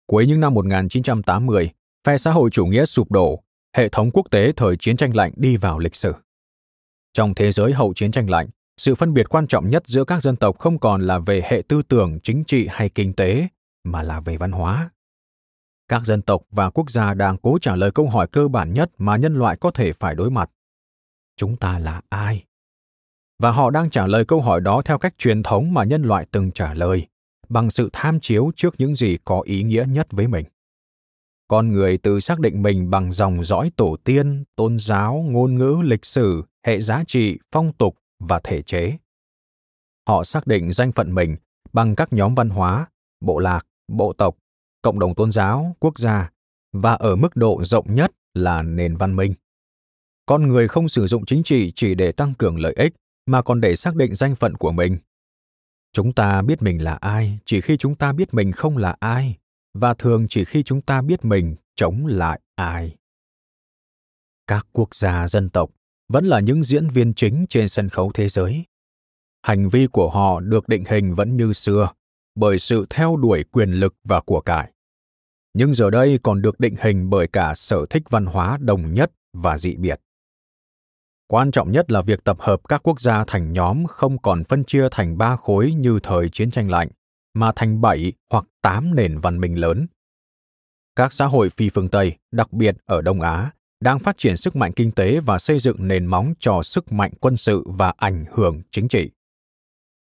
[0.07, 1.69] Cuối những năm 1980,
[2.07, 3.43] phe xã hội chủ nghĩa sụp đổ,
[3.75, 6.13] hệ thống quốc tế thời chiến tranh lạnh đi vào lịch sử.
[7.17, 10.23] Trong thế giới hậu chiến tranh lạnh, sự phân biệt quan trọng nhất giữa các
[10.23, 13.47] dân tộc không còn là về hệ tư tưởng, chính trị hay kinh tế,
[13.83, 14.89] mà là về văn hóa.
[15.87, 18.91] Các dân tộc và quốc gia đang cố trả lời câu hỏi cơ bản nhất
[18.97, 20.49] mà nhân loại có thể phải đối mặt.
[21.37, 22.43] Chúng ta là ai?
[23.39, 26.25] Và họ đang trả lời câu hỏi đó theo cách truyền thống mà nhân loại
[26.31, 27.07] từng trả lời
[27.49, 30.45] bằng sự tham chiếu trước những gì có ý nghĩa nhất với mình.
[31.47, 35.81] Con người tự xác định mình bằng dòng dõi tổ tiên tôn giáo ngôn ngữ
[35.83, 38.97] lịch sử hệ giá trị phong tục và thể chế.
[40.07, 41.35] Họ xác định danh phận mình
[41.73, 42.87] bằng các nhóm văn hóa
[43.21, 44.37] bộ lạc bộ tộc
[44.81, 46.31] cộng đồng tôn giáo, quốc gia
[46.73, 49.33] và ở mức độ rộng nhất là nền văn minh.
[50.25, 52.93] con người không sử dụng chính trị chỉ để tăng cường lợi ích
[53.25, 54.97] mà còn để xác định danh phận của mình.
[55.93, 59.37] Chúng ta biết mình là ai chỉ khi chúng ta biết mình không là ai
[59.73, 62.95] và thường chỉ khi chúng ta biết mình chống lại ai.
[64.47, 65.71] Các quốc gia dân tộc
[66.09, 68.65] vẫn là những diễn viên chính trên sân khấu thế giới.
[69.41, 71.89] Hành vi của họ được định hình vẫn như xưa,
[72.35, 74.71] bởi sự theo đuổi quyền lực và của cải.
[75.53, 79.11] Nhưng giờ đây còn được định hình bởi cả sở thích văn hóa đồng nhất
[79.33, 80.01] và dị biệt.
[81.27, 84.63] Quan trọng nhất là việc tập hợp các quốc gia thành nhóm không còn phân
[84.63, 86.89] chia thành ba khối như thời chiến tranh lạnh,
[87.33, 89.87] mà thành bảy hoặc tám nền văn minh lớn.
[90.95, 94.55] Các xã hội phi phương tây, đặc biệt ở đông á đang phát triển sức
[94.55, 98.25] mạnh kinh tế và xây dựng nền móng cho sức mạnh quân sự và ảnh
[98.31, 99.09] hưởng chính trị.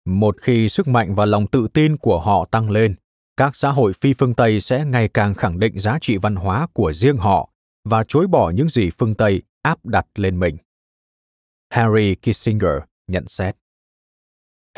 [0.04, 2.94] Một khi sức mạnh và lòng tự tin của họ tăng lên
[3.36, 6.66] các xã hội phi phương tây sẽ ngày càng khẳng định giá trị văn hóa
[6.72, 7.50] của riêng họ
[7.84, 10.56] và chối bỏ những gì phương tây áp đặt lên mình.
[11.70, 13.56] Harry Kissinger nhận xét.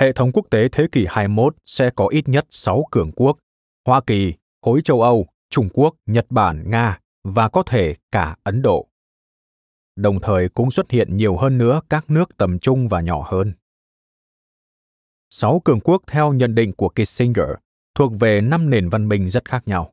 [0.00, 3.38] Hệ thống quốc tế thế kỷ 21 sẽ có ít nhất 6 cường quốc,
[3.86, 8.62] Hoa Kỳ, khối châu Âu, Trung Quốc, Nhật Bản, Nga và có thể cả Ấn
[8.62, 8.88] Độ.
[9.96, 13.52] Đồng thời cũng xuất hiện nhiều hơn nữa các nước tầm trung và nhỏ hơn.
[15.30, 17.48] Sáu cường quốc theo nhận định của Kissinger
[17.94, 19.92] thuộc về năm nền văn minh rất khác nhau.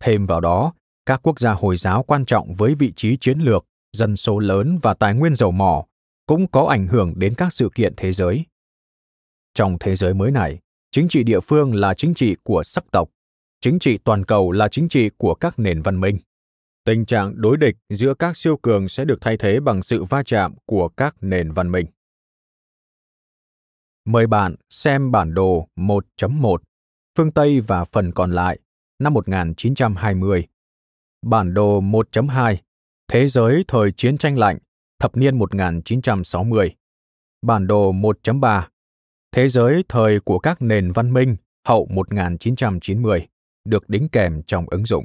[0.00, 0.72] Thêm vào đó,
[1.06, 4.78] các quốc gia Hồi giáo quan trọng với vị trí chiến lược, dân số lớn
[4.82, 5.86] và tài nguyên dầu mỏ
[6.26, 8.44] cũng có ảnh hưởng đến các sự kiện thế giới.
[9.54, 10.58] Trong thế giới mới này,
[10.90, 13.10] chính trị địa phương là chính trị của sắc tộc,
[13.60, 16.18] chính trị toàn cầu là chính trị của các nền văn minh.
[16.86, 20.22] Tình trạng đối địch giữa các siêu cường sẽ được thay thế bằng sự va
[20.22, 21.86] chạm của các nền văn minh.
[24.04, 26.56] Mời bạn xem bản đồ 1.1,
[27.18, 28.58] phương Tây và phần còn lại,
[28.98, 30.46] năm 1920.
[31.22, 32.56] Bản đồ 1.2,
[33.08, 34.58] Thế giới thời chiến tranh lạnh,
[34.98, 36.74] thập niên 1960.
[37.42, 38.62] Bản đồ 1.3
[39.32, 43.28] Thế giới thời của các nền văn minh hậu 1990
[43.64, 45.04] được đính kèm trong ứng dụng.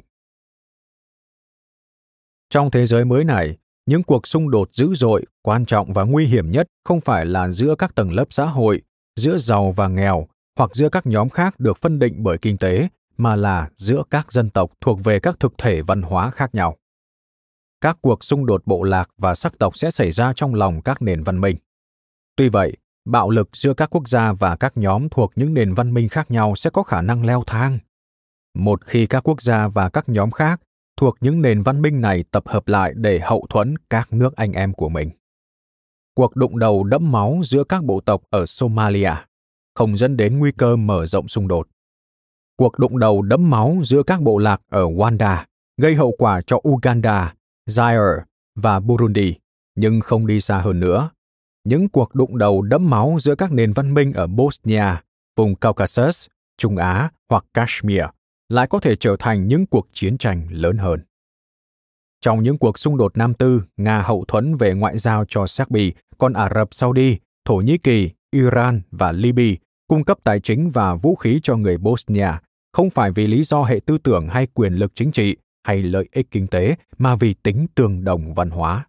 [2.52, 6.26] Trong thế giới mới này, những cuộc xung đột dữ dội, quan trọng và nguy
[6.26, 8.82] hiểm nhất không phải là giữa các tầng lớp xã hội,
[9.16, 10.26] giữa giàu và nghèo,
[10.58, 14.32] hoặc giữa các nhóm khác được phân định bởi kinh tế, mà là giữa các
[14.32, 16.76] dân tộc thuộc về các thực thể văn hóa khác nhau
[17.82, 21.02] các cuộc xung đột bộ lạc và sắc tộc sẽ xảy ra trong lòng các
[21.02, 21.56] nền văn minh.
[22.36, 25.94] Tuy vậy, bạo lực giữa các quốc gia và các nhóm thuộc những nền văn
[25.94, 27.78] minh khác nhau sẽ có khả năng leo thang.
[28.54, 30.60] Một khi các quốc gia và các nhóm khác
[30.96, 34.52] thuộc những nền văn minh này tập hợp lại để hậu thuẫn các nước anh
[34.52, 35.10] em của mình.
[36.14, 39.14] Cuộc đụng đầu đẫm máu giữa các bộ tộc ở Somalia
[39.74, 41.68] không dẫn đến nguy cơ mở rộng xung đột.
[42.56, 45.44] Cuộc đụng đầu đẫm máu giữa các bộ lạc ở Rwanda
[45.80, 47.34] gây hậu quả cho Uganda
[47.68, 48.20] Zaire
[48.54, 49.34] và Burundi,
[49.74, 51.10] nhưng không đi xa hơn nữa.
[51.64, 54.84] Những cuộc đụng đầu đẫm máu giữa các nền văn minh ở Bosnia,
[55.36, 56.26] vùng Caucasus,
[56.58, 58.02] Trung Á hoặc Kashmir
[58.52, 61.00] lại có thể trở thành những cuộc chiến tranh lớn hơn.
[62.20, 65.90] Trong những cuộc xung đột Nam Tư, Nga hậu thuẫn về ngoại giao cho Serbia,
[66.18, 69.56] còn Ả Rập Saudi, Thổ Nhĩ Kỳ, Iran và Libya
[69.88, 72.30] cung cấp tài chính và vũ khí cho người Bosnia
[72.72, 76.08] không phải vì lý do hệ tư tưởng hay quyền lực chính trị hay lợi
[76.12, 78.86] ích kinh tế mà vì tính tương đồng văn hóa.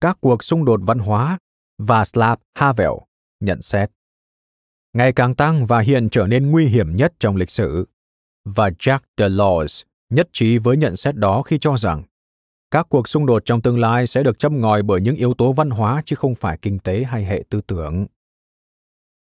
[0.00, 1.38] Các cuộc xung đột văn hóa
[1.78, 2.92] và slav Havel
[3.40, 3.90] nhận xét
[4.96, 7.86] ngày càng tăng và hiện trở nên nguy hiểm nhất trong lịch sử.
[8.54, 12.02] Và Jack Delors nhất trí với nhận xét đó khi cho rằng
[12.70, 15.52] các cuộc xung đột trong tương lai sẽ được châm ngòi bởi những yếu tố
[15.52, 18.06] văn hóa chứ không phải kinh tế hay hệ tư tưởng.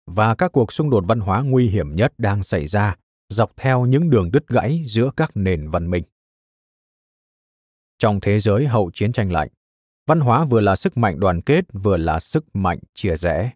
[0.07, 2.97] Và các cuộc xung đột văn hóa nguy hiểm nhất đang xảy ra
[3.29, 6.05] dọc theo những đường đứt gãy giữa các nền văn minh.
[7.99, 9.49] Trong thế giới hậu chiến tranh lạnh,
[10.07, 13.51] văn hóa vừa là sức mạnh đoàn kết vừa là sức mạnh chia rẽ.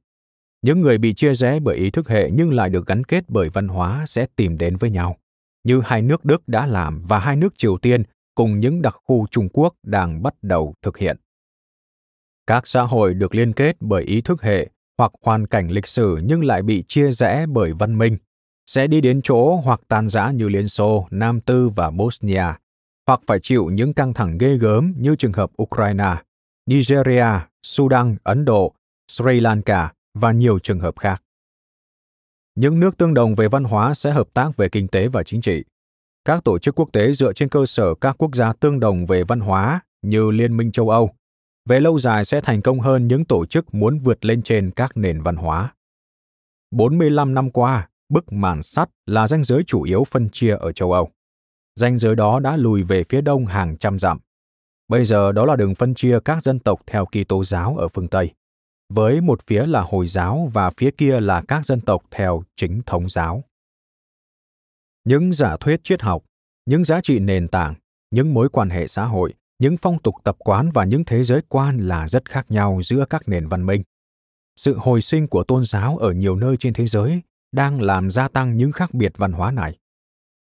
[0.62, 3.48] Những người bị chia rẽ bởi ý thức hệ nhưng lại được gắn kết bởi
[3.48, 5.16] văn hóa sẽ tìm đến với nhau,
[5.64, 8.02] như hai nước Đức đã làm và hai nước Triều Tiên
[8.34, 11.16] cùng những đặc khu Trung Quốc đang bắt đầu thực hiện.
[12.46, 16.20] Các xã hội được liên kết bởi ý thức hệ hoặc hoàn cảnh lịch sử
[16.24, 18.16] nhưng lại bị chia rẽ bởi văn minh
[18.66, 22.44] sẽ đi đến chỗ hoặc tan rã như Liên Xô, Nam Tư và Bosnia,
[23.06, 26.22] hoặc phải chịu những căng thẳng ghê gớm như trường hợp Ukraine,
[26.66, 27.26] Nigeria,
[27.62, 28.74] Sudan, Ấn Độ,
[29.08, 31.22] Sri Lanka và nhiều trường hợp khác.
[32.54, 35.40] Những nước tương đồng về văn hóa sẽ hợp tác về kinh tế và chính
[35.40, 35.64] trị.
[36.24, 39.24] Các tổ chức quốc tế dựa trên cơ sở các quốc gia tương đồng về
[39.24, 41.10] văn hóa như Liên minh châu Âu,
[41.68, 44.96] về lâu dài sẽ thành công hơn những tổ chức muốn vượt lên trên các
[44.96, 45.74] nền văn hóa.
[46.70, 50.92] 45 năm qua, bức màn sắt là ranh giới chủ yếu phân chia ở châu
[50.92, 51.10] Âu
[51.74, 54.18] ranh giới đó đã lùi về phía đông hàng trăm dặm.
[54.88, 58.08] Bây giờ đó là đường phân chia các dân tộc theo Kitô giáo ở phương
[58.08, 58.32] Tây,
[58.94, 62.82] với một phía là Hồi giáo và phía kia là các dân tộc theo chính
[62.86, 63.44] thống giáo.
[65.04, 66.24] Những giả thuyết triết học,
[66.66, 67.74] những giá trị nền tảng,
[68.10, 71.40] những mối quan hệ xã hội, những phong tục tập quán và những thế giới
[71.48, 73.82] quan là rất khác nhau giữa các nền văn minh.
[74.56, 78.28] Sự hồi sinh của tôn giáo ở nhiều nơi trên thế giới đang làm gia
[78.28, 79.78] tăng những khác biệt văn hóa này.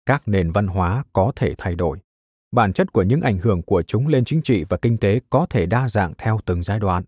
[0.07, 1.99] Các nền văn hóa có thể thay đổi.
[2.53, 5.47] Bản chất của những ảnh hưởng của chúng lên chính trị và kinh tế có
[5.51, 7.05] thể đa dạng theo từng giai đoạn.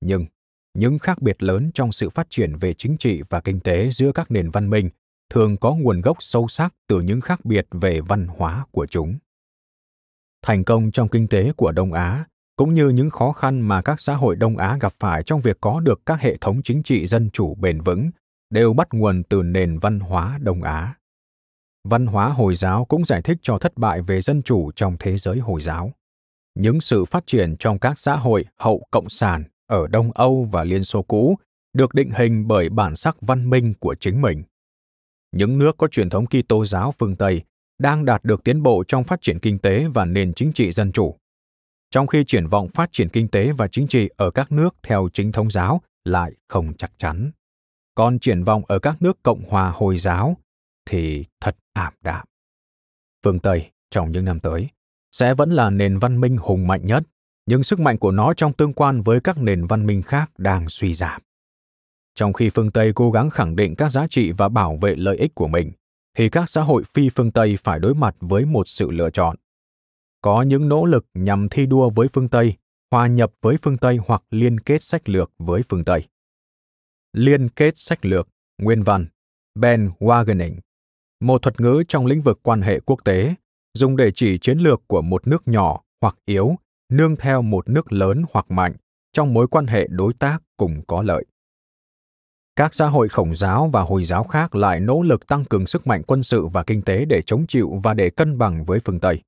[0.00, 0.26] Nhưng
[0.74, 4.12] những khác biệt lớn trong sự phát triển về chính trị và kinh tế giữa
[4.12, 4.90] các nền văn minh
[5.30, 9.18] thường có nguồn gốc sâu sắc từ những khác biệt về văn hóa của chúng.
[10.42, 12.24] Thành công trong kinh tế của đông á
[12.56, 15.58] cũng như những khó khăn mà các xã hội đông á gặp phải trong việc
[15.60, 18.10] có được các hệ thống chính trị dân chủ bền vững
[18.50, 20.94] đều bắt nguồn từ nền văn hóa đông á.
[21.88, 25.18] Văn hóa hồi giáo cũng giải thích cho thất bại về dân chủ trong thế
[25.18, 25.92] giới hồi giáo.
[26.54, 30.64] Những sự phát triển trong các xã hội hậu cộng sản ở đông âu và
[30.64, 31.38] liên xô cũ
[31.72, 34.42] được định hình bởi bản sắc văn minh của chính mình
[35.32, 37.42] những nước có truyền thống Kitô giáo phương Tây
[37.78, 40.92] đang đạt được tiến bộ trong phát triển kinh tế và nền chính trị dân
[40.92, 41.16] chủ.
[41.90, 45.08] Trong khi triển vọng phát triển kinh tế và chính trị ở các nước theo
[45.12, 47.30] chính thống giáo lại không chắc chắn.
[47.94, 50.36] Còn triển vọng ở các nước Cộng hòa Hồi giáo
[50.86, 52.26] thì thật ảm đạm.
[53.24, 54.68] Phương Tây trong những năm tới
[55.12, 57.02] sẽ vẫn là nền văn minh hùng mạnh nhất,
[57.50, 60.68] nhưng sức mạnh của nó trong tương quan với các nền văn minh khác đang
[60.68, 61.22] suy giảm.
[62.14, 65.16] Trong khi phương Tây cố gắng khẳng định các giá trị và bảo vệ lợi
[65.16, 65.72] ích của mình,
[66.16, 69.36] thì các xã hội phi phương Tây phải đối mặt với một sự lựa chọn.
[70.22, 72.54] Có những nỗ lực nhằm thi đua với phương Tây,
[72.90, 76.08] hòa nhập với phương Tây hoặc liên kết sách lược với phương Tây.
[77.12, 79.06] Liên kết sách lược, nguyên văn,
[79.54, 80.54] Ben Wagening,
[81.20, 83.34] một thuật ngữ trong lĩnh vực quan hệ quốc tế,
[83.74, 86.56] dùng để chỉ chiến lược của một nước nhỏ hoặc yếu
[86.90, 88.74] nương theo một nước lớn hoặc mạnh
[89.12, 91.24] trong mối quan hệ đối tác cùng có lợi.
[92.56, 95.86] Các xã hội khổng giáo và hồi giáo khác lại nỗ lực tăng cường sức
[95.86, 99.00] mạnh quân sự và kinh tế để chống chịu và để cân bằng với phương
[99.00, 99.22] Tây.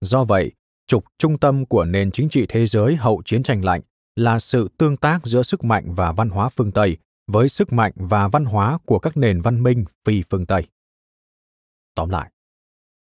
[0.00, 0.52] Do vậy,
[0.86, 3.80] trục trung tâm của nền chính trị thế giới hậu chiến tranh lạnh
[4.16, 6.96] là sự tương tác giữa sức mạnh và văn hóa phương Tây
[7.26, 10.66] với sức mạnh và văn hóa của các nền văn minh phi phương Tây.
[11.94, 12.30] Tóm lại,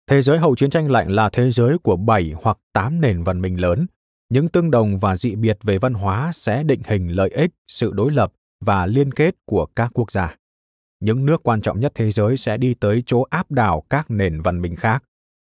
[0.07, 3.40] thế giới hậu chiến tranh lạnh là thế giới của bảy hoặc tám nền văn
[3.40, 3.87] minh lớn.
[4.29, 7.93] Những tương đồng và dị biệt về văn hóa sẽ định hình lợi ích, sự
[7.93, 10.37] đối lập và liên kết của các quốc gia.
[11.01, 14.40] Những nước quan trọng nhất thế giới sẽ đi tới chỗ áp đảo các nền
[14.40, 15.05] văn minh khác.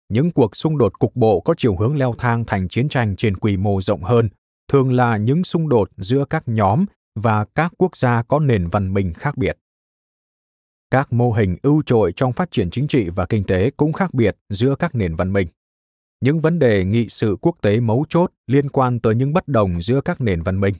[0.10, 3.38] Những cuộc xung đột cục bộ có chiều hướng leo thang thành chiến tranh trên
[3.38, 4.30] quy mô rộng hơn,
[4.72, 6.86] thường là những xung đột giữa các nhóm
[7.16, 9.58] và các quốc gia có nền văn minh khác biệt.
[10.92, 14.14] Các mô hình ưu trội trong phát triển chính trị và kinh tế cũng khác
[14.14, 15.48] biệt giữa các nền văn minh.
[16.22, 19.82] Những vấn đề nghị sự quốc tế mấu chốt liên quan tới những bất đồng
[19.82, 20.74] giữa các nền văn minh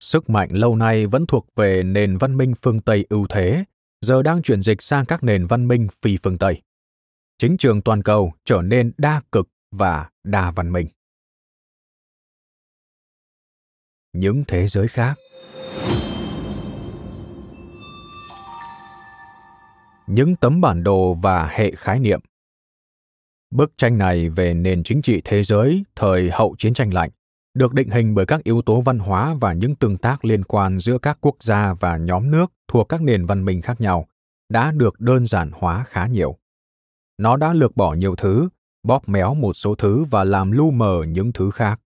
[0.00, 3.64] Sức mạnh lâu nay vẫn thuộc về nền văn minh phương Tây ưu thế,
[4.00, 6.62] giờ đang chuyển dịch sang các nền văn minh phi phương Tây.
[7.38, 10.88] Chính trường toàn cầu trở nên đa cực và đa văn minh.
[14.12, 15.18] Những thế giới khác
[20.06, 22.20] Những tấm bản đồ và hệ khái niệm.
[23.50, 27.10] Bức tranh này về nền chính trị thế giới, thời hậu chiến tranh lạnh,
[27.54, 30.80] được định hình bởi các yếu tố văn hóa và những tương tác liên quan
[30.80, 34.06] giữa các quốc gia và nhóm nước thuộc các nền văn minh khác nhau,
[34.48, 36.36] đã được đơn giản hóa khá nhiều.
[37.18, 38.48] Nó đã lược bỏ nhiều thứ,
[38.82, 41.80] bóp méo một số thứ và làm lu mờ những thứ khác.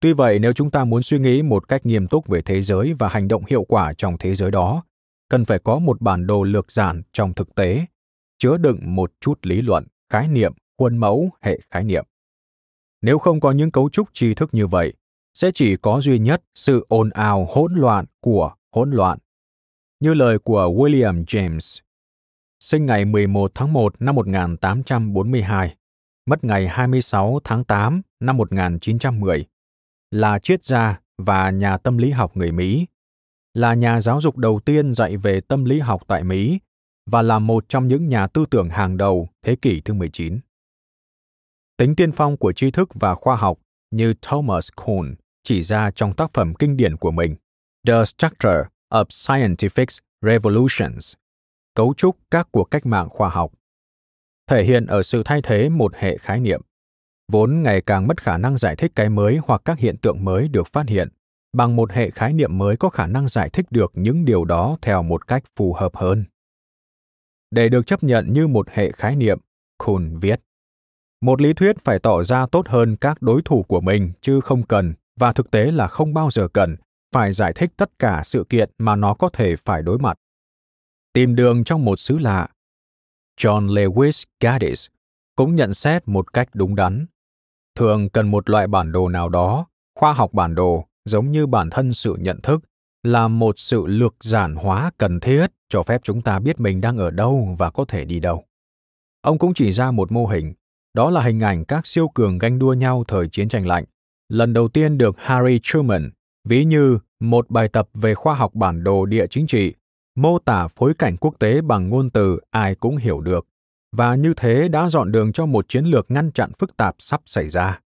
[0.00, 2.94] Tuy vậy, nếu chúng ta muốn suy nghĩ một cách nghiêm túc về thế giới
[2.98, 4.82] và hành động hiệu quả trong thế giới đó
[5.30, 7.86] cần phải có một bản đồ lược giản trong thực tế
[8.38, 12.04] chứa đựng một chút lý luận khái niệm khuôn mẫu hệ khái niệm
[13.02, 14.92] nếu không có những cấu trúc tri thức như vậy,
[15.34, 19.18] sẽ chỉ có duy nhất sự ồn ào hỗn loạn của hỗn loạn.
[20.00, 21.80] Như lời của William James,
[22.60, 25.76] sinh ngày 11 tháng 1 năm 1842,
[26.26, 29.46] mất ngày 26 tháng 8 năm 1910,
[30.10, 32.86] là triết gia và nhà tâm lý học người Mỹ,
[33.54, 36.60] là nhà giáo dục đầu tiên dạy về tâm lý học tại Mỹ
[37.10, 40.40] và là một trong những nhà tư tưởng hàng đầu thế kỷ thứ 19
[41.76, 43.58] tính tiên phong của tri thức và khoa học
[43.90, 47.36] như Thomas Kuhn chỉ ra trong tác phẩm kinh điển của mình
[47.86, 51.14] The Structure of Scientific Revolutions,
[51.74, 53.52] cấu trúc các cuộc cách mạng khoa học,
[54.46, 56.60] thể hiện ở sự thay thế một hệ khái niệm,
[57.32, 60.48] vốn ngày càng mất khả năng giải thích cái mới hoặc các hiện tượng mới
[60.48, 61.08] được phát hiện,
[61.52, 64.76] bằng một hệ khái niệm mới có khả năng giải thích được những điều đó
[64.82, 66.24] theo một cách phù hợp hơn.
[67.50, 69.38] Để được chấp nhận như một hệ khái niệm,
[69.78, 70.40] Kuhn viết,
[71.20, 74.66] Một lý thuyết phải tỏ ra tốt hơn các đối thủ của mình chứ không
[74.66, 76.76] cần và thực tế là không bao giờ cần
[77.12, 80.16] phải giải thích tất cả sự kiện mà nó có thể phải đối mặt.
[81.12, 82.48] Tìm đường trong một xứ lạ.
[83.40, 84.86] John Lewis Gaddis
[85.36, 87.06] cũng nhận xét một cách đúng đắn.
[87.74, 91.70] Thường cần một loại bản đồ nào đó, khoa học bản đồ giống như bản
[91.70, 92.60] thân sự nhận thức
[93.02, 96.98] là một sự lược giản hóa cần thiết cho phép chúng ta biết mình đang
[96.98, 98.44] ở đâu và có thể đi đâu.
[99.20, 100.52] Ông cũng chỉ ra một mô hình,
[100.94, 103.84] đó là hình ảnh các siêu cường ganh đua nhau thời chiến tranh lạnh,
[104.28, 106.10] lần đầu tiên được Harry Truman
[106.48, 109.74] ví như một bài tập về khoa học bản đồ địa chính trị,
[110.16, 113.46] mô tả phối cảnh quốc tế bằng ngôn từ ai cũng hiểu được,
[113.96, 117.20] và như thế đã dọn đường cho một chiến lược ngăn chặn phức tạp sắp
[117.24, 117.80] xảy ra.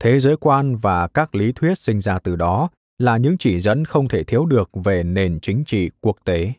[0.00, 3.84] Thế giới quan và các lý thuyết sinh ra từ đó là những chỉ dẫn
[3.84, 6.52] không thể thiếu được về nền chính trị quốc tế.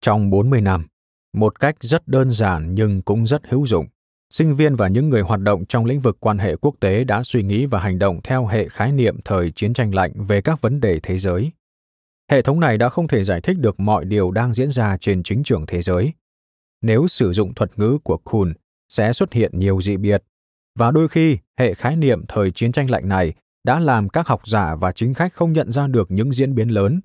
[0.00, 0.86] Trong 40 năm,
[1.32, 3.86] một cách rất đơn giản nhưng cũng rất hữu dụng,
[4.30, 7.22] sinh viên và những người hoạt động trong lĩnh vực quan hệ quốc tế đã
[7.22, 10.60] suy nghĩ và hành động theo hệ khái niệm thời chiến tranh lạnh về các
[10.60, 11.50] vấn đề thế giới.
[12.30, 15.22] Hệ thống này đã không thể giải thích được mọi điều đang diễn ra trên
[15.22, 16.12] chính trường thế giới.
[16.82, 18.52] Nếu sử dụng thuật ngữ của Kuhn,
[18.88, 20.22] sẽ xuất hiện nhiều dị biệt,
[20.76, 24.48] và đôi khi hệ khái niệm thời chiến tranh lạnh này đã làm các học
[24.48, 27.00] giả và chính khách không nhận ra được những diễn biến lớn,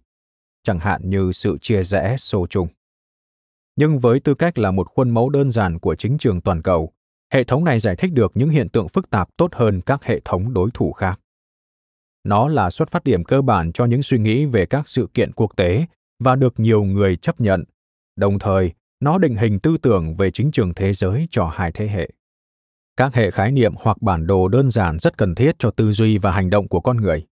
[0.63, 2.67] chẳng hạn như sự chia rẽ xô trùng.
[3.75, 6.91] Nhưng với tư cách là một khuôn mẫu đơn giản của chính trường toàn cầu,
[7.33, 10.19] hệ thống này giải thích được những hiện tượng phức tạp tốt hơn các hệ
[10.25, 11.19] thống đối thủ khác.
[12.23, 15.31] Nó là xuất phát điểm cơ bản cho những suy nghĩ về các sự kiện
[15.33, 15.85] quốc tế
[16.19, 17.63] và được nhiều người chấp nhận.
[18.15, 21.87] Đồng thời, nó định hình tư tưởng về chính trường thế giới cho hai thế
[21.87, 22.09] hệ.
[23.01, 26.17] Các hệ khái niệm hoặc bản đồ đơn giản rất cần thiết cho tư duy
[26.17, 27.25] và hành động của con người.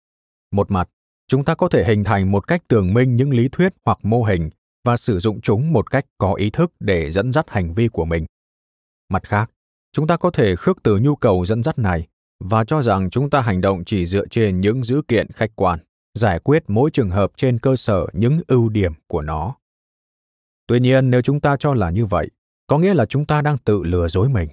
[0.52, 0.88] Một mặt,
[1.28, 4.22] chúng ta có thể hình thành một cách tường minh những lý thuyết hoặc mô
[4.22, 4.50] hình
[4.84, 8.04] và sử dụng chúng một cách có ý thức để dẫn dắt hành vi của
[8.04, 8.26] mình.
[9.08, 9.50] Mặt khác,
[9.92, 12.06] chúng ta có thể khước từ nhu cầu dẫn dắt này
[12.44, 15.78] và cho rằng chúng ta hành động chỉ dựa trên những dữ kiện khách quan,
[16.14, 19.56] giải quyết mỗi trường hợp trên cơ sở những ưu điểm của nó.
[20.66, 22.30] Tuy nhiên, nếu chúng ta cho là như vậy,
[22.66, 24.48] có nghĩa là chúng ta đang tự lừa dối mình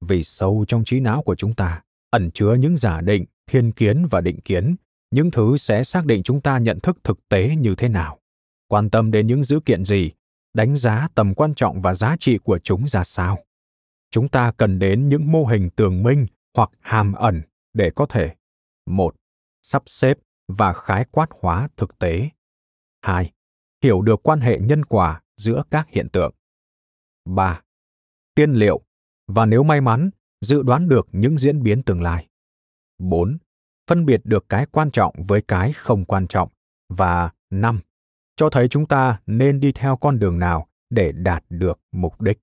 [0.00, 4.06] vì sâu trong trí não của chúng ta, ẩn chứa những giả định, thiên kiến
[4.10, 4.76] và định kiến.
[5.10, 8.18] Những thứ sẽ xác định chúng ta nhận thức thực tế như thế nào.
[8.68, 10.10] Quan tâm đến những dữ kiện gì?
[10.54, 13.38] Đánh giá tầm quan trọng và giá trị của chúng ra sao?
[14.10, 17.42] Chúng ta cần đến những mô hình tường minh hoặc hàm ẩn
[17.74, 18.34] để có thể,
[18.86, 19.14] một,
[19.62, 22.28] sắp xếp và khái quát hóa thực tế.
[23.02, 23.32] Hai,
[23.82, 26.34] hiểu được quan hệ nhân quả giữa các hiện tượng.
[27.24, 27.62] Ba,
[28.34, 28.80] tiên liệu
[29.34, 30.10] và nếu may mắn,
[30.40, 32.26] dự đoán được những diễn biến tương lai.
[32.98, 33.38] 4.
[33.90, 36.48] Phân biệt được cái quan trọng với cái không quan trọng.
[36.88, 37.80] Và 5.
[38.36, 42.38] Cho thấy chúng ta nên đi theo con đường nào để đạt được mục đích.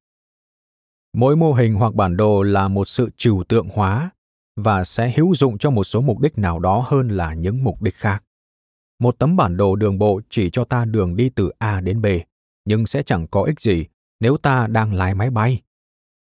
[1.13, 4.09] Mỗi mô hình hoặc bản đồ là một sự trừu tượng hóa
[4.55, 7.81] và sẽ hữu dụng cho một số mục đích nào đó hơn là những mục
[7.81, 8.23] đích khác.
[8.99, 12.05] Một tấm bản đồ đường bộ chỉ cho ta đường đi từ A đến B,
[12.65, 13.85] nhưng sẽ chẳng có ích gì
[14.19, 15.61] nếu ta đang lái máy bay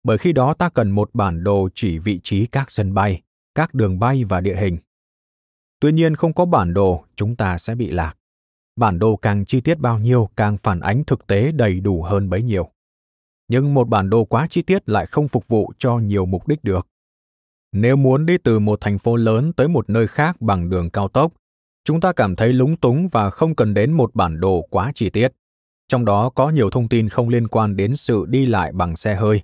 [0.03, 3.21] bởi khi đó ta cần một bản đồ chỉ vị trí các sân bay,
[3.55, 4.77] các đường bay và địa hình.
[5.79, 8.17] Tuy nhiên không có bản đồ, chúng ta sẽ bị lạc.
[8.75, 12.29] Bản đồ càng chi tiết bao nhiêu càng phản ánh thực tế đầy đủ hơn
[12.29, 12.69] bấy nhiêu.
[13.47, 16.63] Nhưng một bản đồ quá chi tiết lại không phục vụ cho nhiều mục đích
[16.63, 16.87] được.
[17.71, 21.07] Nếu muốn đi từ một thành phố lớn tới một nơi khác bằng đường cao
[21.07, 21.33] tốc,
[21.83, 25.09] chúng ta cảm thấy lúng túng và không cần đến một bản đồ quá chi
[25.09, 25.31] tiết.
[25.87, 29.15] Trong đó có nhiều thông tin không liên quan đến sự đi lại bằng xe
[29.15, 29.41] hơi,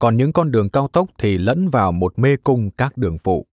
[0.00, 3.46] còn những con đường cao tốc thì lẫn vào một mê cung các đường phụ.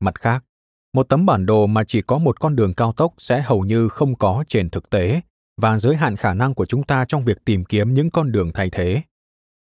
[0.00, 0.44] Mặt khác,
[0.92, 3.88] một tấm bản đồ mà chỉ có một con đường cao tốc sẽ hầu như
[3.88, 5.20] không có trên thực tế
[5.60, 8.50] và giới hạn khả năng của chúng ta trong việc tìm kiếm những con đường
[8.54, 9.02] thay thế.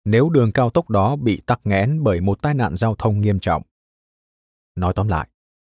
[0.05, 3.39] Nếu đường cao tốc đó bị tắc nghẽn bởi một tai nạn giao thông nghiêm
[3.39, 3.63] trọng.
[4.76, 5.30] Nói tóm lại,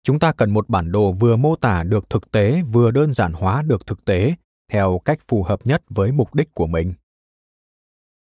[0.04, 3.34] chúng ta cần một bản đồ vừa mô tả được thực tế vừa đơn giản
[3.34, 4.36] hóa được thực tế
[4.72, 6.94] theo cách phù hợp nhất với mục đích của mình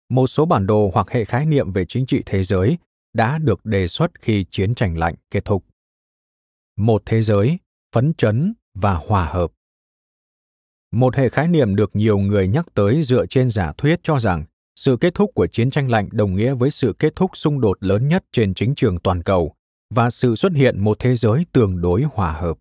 [0.10, 2.78] một số bản đồ hoặc hệ khái niệm về chính trị thế giới
[3.14, 5.66] đã được đề xuất khi chiến tranh lạnh kết thúc.
[6.78, 7.58] Một thế giới,
[7.96, 9.52] phấn chấn và hòa hợp.
[10.92, 14.46] Một hệ khái niệm được nhiều người nhắc tới dựa trên giả thuyết cho rằng
[14.76, 17.78] sự kết thúc của chiến tranh lạnh đồng nghĩa với sự kết thúc xung đột
[17.84, 19.56] lớn nhất trên chính trường toàn cầu
[19.94, 22.58] và sự xuất hiện một thế giới tương đối hòa hợp.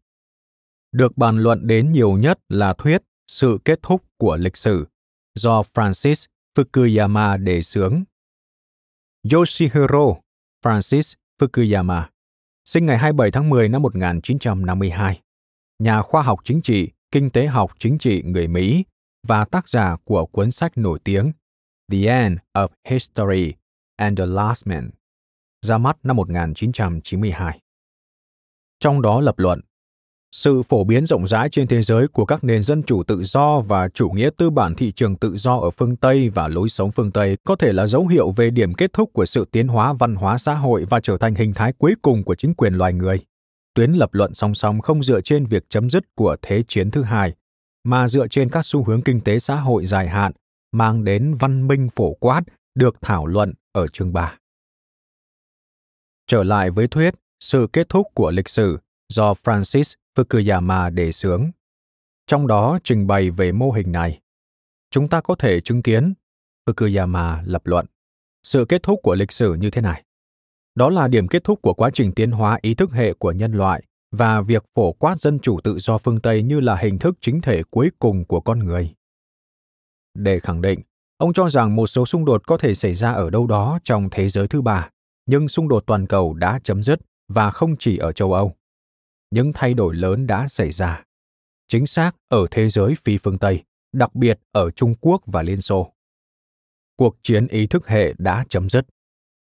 [0.92, 4.86] Được bàn luận đến nhiều nhất là thuyết sự kết thúc của lịch sử
[5.34, 8.04] do Francis Fukuyama đề xướng.
[9.32, 10.20] Yoshihiro
[10.64, 12.08] Francis Fukuyama,
[12.64, 15.20] sinh ngày 27 tháng 10 năm 1952,
[15.78, 18.84] nhà khoa học chính trị, kinh tế học chính trị người Mỹ
[19.28, 21.32] và tác giả của cuốn sách nổi tiếng
[21.92, 23.52] The End of History
[23.96, 24.90] and the Last Man,
[25.66, 27.60] ra mắt năm 1992.
[28.80, 29.60] Trong đó lập luận,
[30.34, 33.60] sự phổ biến rộng rãi trên thế giới của các nền dân chủ tự do
[33.60, 36.92] và chủ nghĩa tư bản thị trường tự do ở phương Tây và lối sống
[36.92, 39.92] phương Tây có thể là dấu hiệu về điểm kết thúc của sự tiến hóa
[39.92, 42.92] văn hóa xã hội và trở thành hình thái cuối cùng của chính quyền loài
[42.92, 43.20] người.
[43.74, 47.02] Tuyến lập luận song song không dựa trên việc chấm dứt của Thế chiến thứ
[47.02, 47.32] hai,
[47.84, 50.32] mà dựa trên các xu hướng kinh tế xã hội dài hạn
[50.72, 52.42] mang đến văn minh phổ quát
[52.74, 54.38] được thảo luận ở chương 3.
[56.26, 58.78] Trở lại với thuyết sự kết thúc của lịch sử
[59.08, 61.50] do Francis Fukuyama đề xướng.
[62.26, 64.20] Trong đó trình bày về mô hình này,
[64.90, 66.14] chúng ta có thể chứng kiến,
[66.66, 67.86] Fukuyama lập luận,
[68.42, 70.04] sự kết thúc của lịch sử như thế này.
[70.74, 73.52] Đó là điểm kết thúc của quá trình tiến hóa ý thức hệ của nhân
[73.52, 77.14] loại và việc phổ quát dân chủ tự do phương Tây như là hình thức
[77.20, 78.94] chính thể cuối cùng của con người.
[80.14, 80.80] Để khẳng định,
[81.16, 84.08] ông cho rằng một số xung đột có thể xảy ra ở đâu đó trong
[84.10, 84.90] thế giới thứ ba,
[85.26, 88.56] nhưng xung đột toàn cầu đã chấm dứt và không chỉ ở châu Âu.
[89.34, 91.04] Những thay đổi lớn đã xảy ra.
[91.68, 95.60] Chính xác ở thế giới phi phương Tây, đặc biệt ở Trung Quốc và Liên
[95.60, 95.92] Xô.
[96.96, 98.86] Cuộc chiến ý thức hệ đã chấm dứt.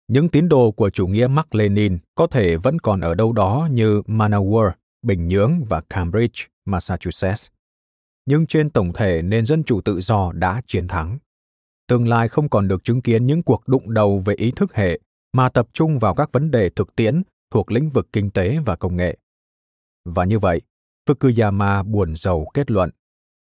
[0.08, 3.68] Những tín đồ của chủ nghĩa Mark Lenin có thể vẫn còn ở đâu đó
[3.70, 4.70] như Manawar,
[5.02, 7.46] Bình Nhưỡng và Cambridge, Massachusetts.
[8.26, 11.18] Nhưng trên tổng thể nền dân chủ tự do đã chiến thắng.
[11.88, 15.00] Tương lai không còn được chứng kiến những cuộc đụng đầu về ý thức hệ
[15.32, 18.76] mà tập trung vào các vấn đề thực tiễn thuộc lĩnh vực kinh tế và
[18.76, 19.18] công nghệ.
[20.04, 20.60] Và như vậy,
[21.08, 22.90] Fukuyama buồn rầu kết luận,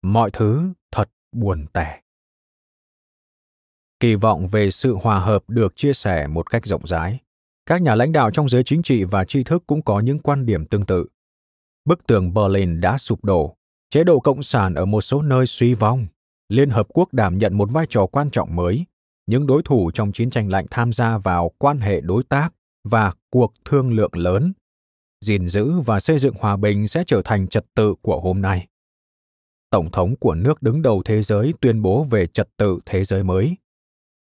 [0.03, 2.01] mọi thứ thật buồn tẻ.
[4.01, 7.19] Kỳ vọng về sự hòa hợp được chia sẻ một cách rộng rãi.
[7.67, 10.47] Các nhà lãnh đạo trong giới chính trị và tri thức cũng có những quan
[10.47, 11.07] điểm tương tự.
[11.85, 13.57] Bức tường Berlin đã sụp đổ,
[13.91, 16.07] chế độ cộng sản ở một số nơi suy vong,
[16.49, 18.85] Liên Hợp Quốc đảm nhận một vai trò quan trọng mới,
[19.27, 22.51] những đối thủ trong chiến tranh lạnh tham gia vào quan hệ đối tác
[22.85, 24.53] và cuộc thương lượng lớn
[25.21, 28.67] gìn giữ và xây dựng hòa bình sẽ trở thành trật tự của hôm nay.
[29.71, 33.23] Tổng thống của nước đứng đầu thế giới tuyên bố về trật tự thế giới
[33.23, 33.57] mới.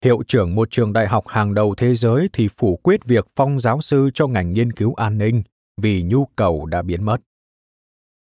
[0.04, 3.60] Hiệu trưởng một trường đại học hàng đầu thế giới thì phủ quyết việc phong
[3.60, 5.44] giáo sư cho ngành nghiên cứu an ninh
[5.82, 7.18] vì nhu cầu đã biến mất.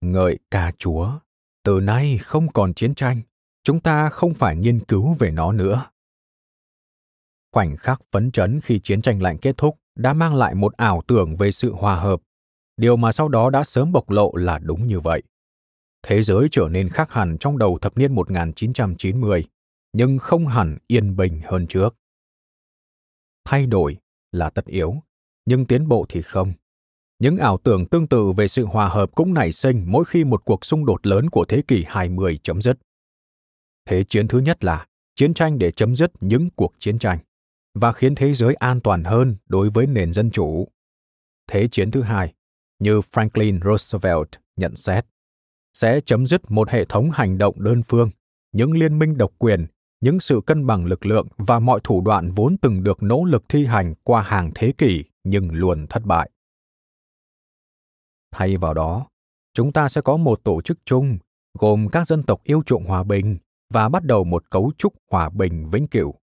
[0.01, 1.11] Ngợi ca chúa
[1.63, 3.21] từ nay không còn chiến tranh
[3.63, 5.85] chúng ta không phải nghiên cứu về nó nữa.
[7.51, 11.01] Khoảnh khắc phấn chấn khi chiến tranh lạnh kết thúc đã mang lại một ảo
[11.07, 12.21] tưởng về sự hòa hợp,
[12.77, 15.23] điều mà sau đó đã sớm bộc lộ là đúng như vậy.
[16.03, 19.45] Thế giới trở nên khác hẳn trong đầu thập niên 1990,
[19.93, 21.95] nhưng không hẳn yên bình hơn trước.
[23.45, 23.97] Thay đổi
[24.31, 24.95] là tất yếu,
[25.45, 26.53] nhưng tiến bộ thì không.
[27.19, 30.45] Những ảo tưởng tương tự về sự hòa hợp cũng nảy sinh mỗi khi một
[30.45, 32.77] cuộc xung đột lớn của thế kỷ 20 chấm dứt.
[33.85, 37.19] Thế chiến thứ nhất là chiến tranh để chấm dứt những cuộc chiến tranh
[37.73, 40.67] và khiến thế giới an toàn hơn đối với nền dân chủ.
[41.47, 42.33] Thế chiến thứ hai,
[42.79, 45.05] như Franklin Roosevelt nhận xét,
[45.73, 48.09] sẽ chấm dứt một hệ thống hành động đơn phương,
[48.51, 49.65] những liên minh độc quyền,
[50.01, 53.43] những sự cân bằng lực lượng và mọi thủ đoạn vốn từng được nỗ lực
[53.49, 56.31] thi hành qua hàng thế kỷ nhưng luôn thất bại.
[58.31, 59.07] Thay vào đó,
[59.53, 61.17] chúng ta sẽ có một tổ chức chung
[61.59, 63.37] gồm các dân tộc yêu chuộng hòa bình
[63.73, 66.15] và bắt đầu một cấu trúc hòa bình vĩnh cửu.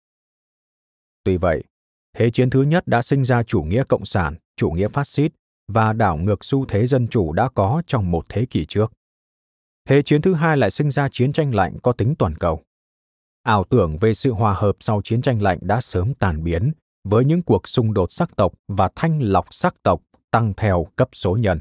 [1.25, 1.65] Tuy vậy,
[2.15, 5.33] Thế chiến thứ nhất đã sinh ra chủ nghĩa cộng sản, chủ nghĩa phát xít
[5.69, 8.93] và đảo ngược xu thế dân chủ đã có trong một thế kỷ trước.
[9.89, 12.63] Thế chiến thứ hai lại sinh ra chiến tranh lạnh có tính toàn cầu.
[13.43, 16.73] Ảo tưởng về sự hòa hợp sau chiến tranh lạnh đã sớm tàn biến
[17.09, 21.09] với những cuộc xung đột sắc tộc và thanh lọc sắc tộc tăng theo cấp
[21.13, 21.59] số nhân.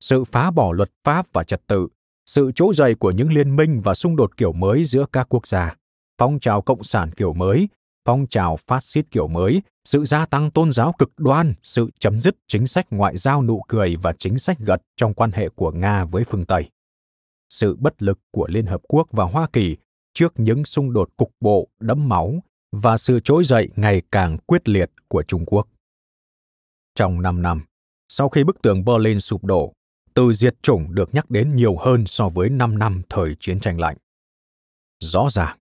[0.00, 1.88] Sự phá bỏ luật pháp và trật tự,
[2.26, 5.46] sự trỗi dậy của những liên minh và xung đột kiểu mới giữa các quốc
[5.46, 5.76] gia,
[6.18, 7.68] phong trào cộng sản kiểu mới
[8.04, 12.20] phong trào phát xít kiểu mới, sự gia tăng tôn giáo cực đoan, sự chấm
[12.20, 15.70] dứt chính sách ngoại giao nụ cười và chính sách gật trong quan hệ của
[15.70, 16.70] Nga với phương Tây.
[17.50, 19.76] Sự bất lực của Liên Hợp Quốc và Hoa Kỳ
[20.14, 22.42] trước những xung đột cục bộ đẫm máu
[22.72, 25.68] và sự trỗi dậy ngày càng quyết liệt của Trung Quốc.
[26.94, 27.64] Trong 5 năm,
[28.08, 29.72] sau khi bức tường Berlin sụp đổ,
[30.14, 33.80] từ diệt chủng được nhắc đến nhiều hơn so với 5 năm thời chiến tranh
[33.80, 33.96] lạnh.
[35.00, 35.58] Rõ ràng,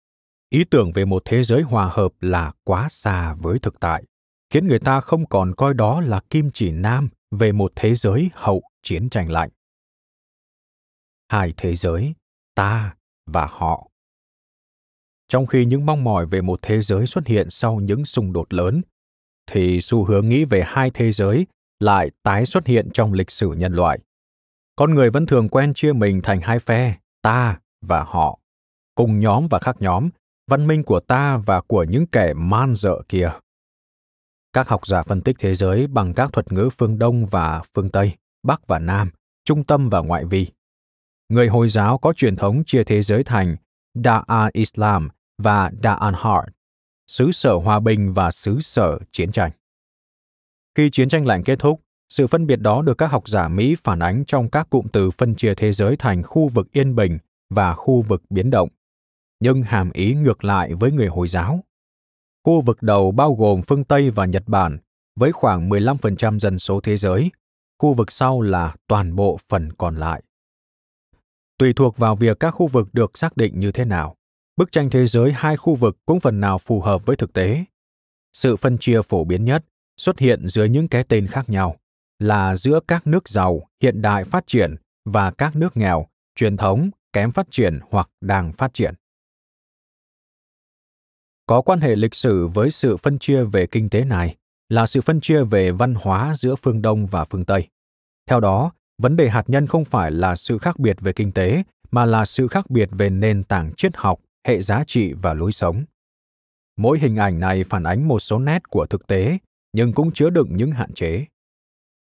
[0.50, 4.04] ý tưởng về một thế giới hòa hợp là quá xa với thực tại,
[4.50, 8.30] khiến người ta không còn coi đó là kim chỉ nam về một thế giới
[8.34, 9.50] hậu chiến tranh lạnh.
[11.30, 12.14] Hai thế giới,
[12.56, 12.96] ta
[13.26, 13.90] và họ.
[15.28, 18.54] Trong khi những mong mỏi về một thế giới xuất hiện sau những xung đột
[18.54, 18.82] lớn,
[19.52, 21.46] thì xu hướng nghĩ về hai thế giới
[21.80, 24.00] lại tái xuất hiện trong lịch sử nhân loại.
[24.76, 28.40] Con người vẫn thường quen chia mình thành hai phe, ta và họ,
[28.96, 30.10] cùng nhóm và khác nhóm
[30.48, 33.32] văn minh của ta và của những kẻ man dợ kia
[34.54, 37.90] Các học giả phân tích thế giới bằng các thuật ngữ phương Đông và phương
[37.90, 38.12] Tây,
[38.44, 39.10] Bắc và Nam,
[39.46, 40.48] trung tâm và ngoại vi.
[41.30, 43.56] Người Hồi giáo có truyền thống chia thế giới thành
[43.96, 46.50] Da'an Islam và Da'an Harb,
[47.08, 49.52] xứ sở hòa bình và xứ sở chiến tranh.
[50.76, 53.76] Khi chiến tranh lạnh kết thúc, sự phân biệt đó được các học giả Mỹ
[53.84, 57.18] phản ánh trong các cụm từ phân chia thế giới thành khu vực yên bình
[57.50, 58.70] và khu vực biến động,
[59.40, 61.64] nhưng hàm ý ngược lại với người Hồi giáo.
[62.44, 64.78] Khu vực đầu bao gồm phương Tây và Nhật Bản
[65.16, 67.32] với khoảng 15% dân số thế giới,
[67.80, 70.24] khu vực sau là toàn bộ phần còn lại.
[71.58, 74.16] Tùy thuộc vào việc các khu vực được xác định như thế nào,
[74.58, 77.64] bức tranh thế giới hai khu vực cũng phần nào phù hợp với thực tế.
[78.34, 79.66] Sự phân chia phổ biến nhất
[79.98, 81.76] xuất hiện dưới những cái tên khác nhau
[82.20, 84.76] là giữa các nước giàu, hiện đại phát triển
[85.06, 88.94] và các nước nghèo, truyền thống, kém phát triển hoặc đang phát triển.
[91.48, 94.36] Có quan hệ lịch sử với sự phân chia về kinh tế này
[94.70, 97.68] là sự phân chia về văn hóa giữa phương Đông và phương Tây.
[98.30, 98.72] Theo đó,
[99.02, 102.26] vấn đề hạt nhân không phải là sự khác biệt về kinh tế mà là
[102.26, 105.84] sự khác biệt về nền tảng triết học hệ giá trị và lối sống.
[106.78, 109.38] Mỗi hình ảnh này phản ánh một số nét của thực tế
[109.74, 111.26] nhưng cũng chứa đựng những hạn chế.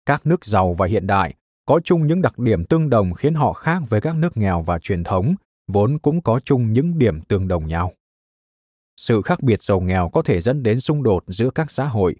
[0.06, 1.34] Các nước giàu và hiện đại
[1.66, 4.78] có chung những đặc điểm tương đồng khiến họ khác với các nước nghèo và
[4.78, 5.34] truyền thống
[5.72, 7.92] vốn cũng có chung những điểm tương đồng nhau
[8.96, 12.16] sự khác biệt giàu nghèo có thể dẫn đến xung đột giữa các xã hội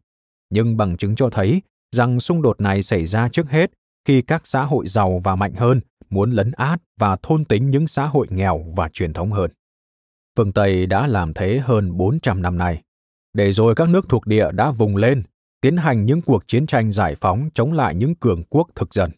[0.50, 1.62] nhưng bằng chứng cho thấy
[1.92, 3.70] rằng xung đột này xảy ra trước hết
[4.04, 7.86] khi các xã hội giàu và mạnh hơn muốn lấn át và thôn tính những
[7.86, 9.50] xã hội nghèo và truyền thống hơn.
[10.36, 12.82] Phương Tây đã làm thế hơn 400 năm nay,
[13.32, 15.22] để rồi các nước thuộc địa đã vùng lên,
[15.60, 19.10] tiến hành những cuộc chiến tranh giải phóng chống lại những cường quốc thực dân.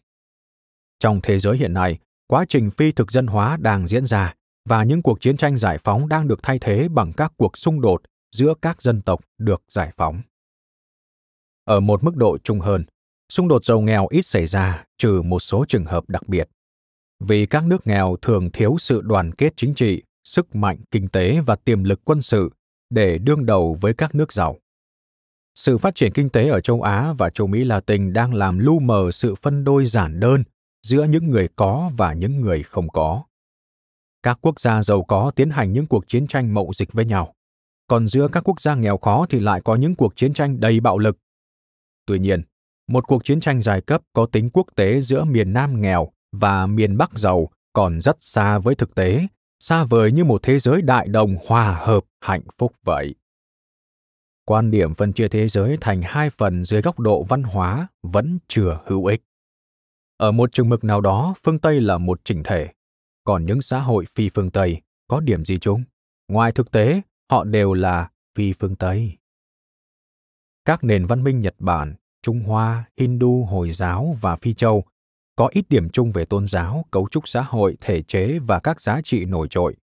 [0.99, 4.33] Trong thế giới hiện nay, quá trình phi thực dân hóa đang diễn ra
[4.67, 7.81] và những cuộc chiến tranh giải phóng đang được thay thế bằng các cuộc xung
[7.81, 8.01] đột
[8.31, 10.21] giữa các dân tộc được giải phóng.
[11.63, 12.85] Ở một mức độ trung hơn,
[13.29, 16.49] xung đột giàu nghèo ít xảy ra trừ một số trường hợp đặc biệt.
[17.19, 21.41] Vì các nước nghèo thường thiếu sự đoàn kết chính trị sức mạnh kinh tế
[21.45, 22.49] và tiềm lực quân sự
[22.89, 24.57] để đương đầu với các nước giàu.
[25.55, 28.79] Sự phát triển kinh tế ở châu á và châu mỹ latin đang làm lu
[28.79, 30.43] mờ sự phân đôi giản đơn
[30.83, 33.23] giữa những người có và những người không có
[34.27, 37.33] các quốc gia giàu có tiến hành những cuộc chiến tranh mậu dịch với nhau
[37.87, 40.79] còn giữa các quốc gia nghèo khó thì lại có những cuộc chiến tranh đầy
[40.79, 41.17] bạo lực
[42.05, 42.41] tuy nhiên
[42.87, 46.65] một cuộc chiến tranh giai cấp có tính quốc tế giữa miền Nam nghèo và
[46.65, 49.27] miền Bắc giàu còn rất xa với thực tế,
[49.59, 53.15] xa vời như một thế giới đại đồng hòa hợp hạnh phúc vậy.
[54.45, 58.39] Quan điểm phân chia thế giới thành hai phần dưới góc độ văn hóa vẫn
[58.47, 59.21] chưa hữu ích.
[60.17, 62.69] Ở một chừng mực nào đó, phương Tây là một chỉnh thể,
[63.27, 65.83] còn những xã hội phi phương Tây có điểm gì chung?
[66.27, 67.01] Ngoài thực tế,
[67.31, 69.17] họ đều là phi phương Tây.
[70.65, 74.83] Các nền văn minh Nhật Bản, Trung Hoa, Hindu, Hồi giáo và Phi Châu
[75.35, 78.81] có ít điểm chung về tôn giáo, cấu trúc xã hội, thể chế và các
[78.81, 79.75] giá trị nổi trội.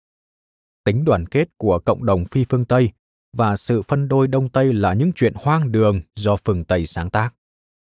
[0.83, 2.91] Tính đoàn kết của cộng đồng phi phương Tây
[3.37, 7.09] và sự phân đôi Đông Tây là những chuyện hoang đường do phương Tây sáng
[7.09, 7.35] tác.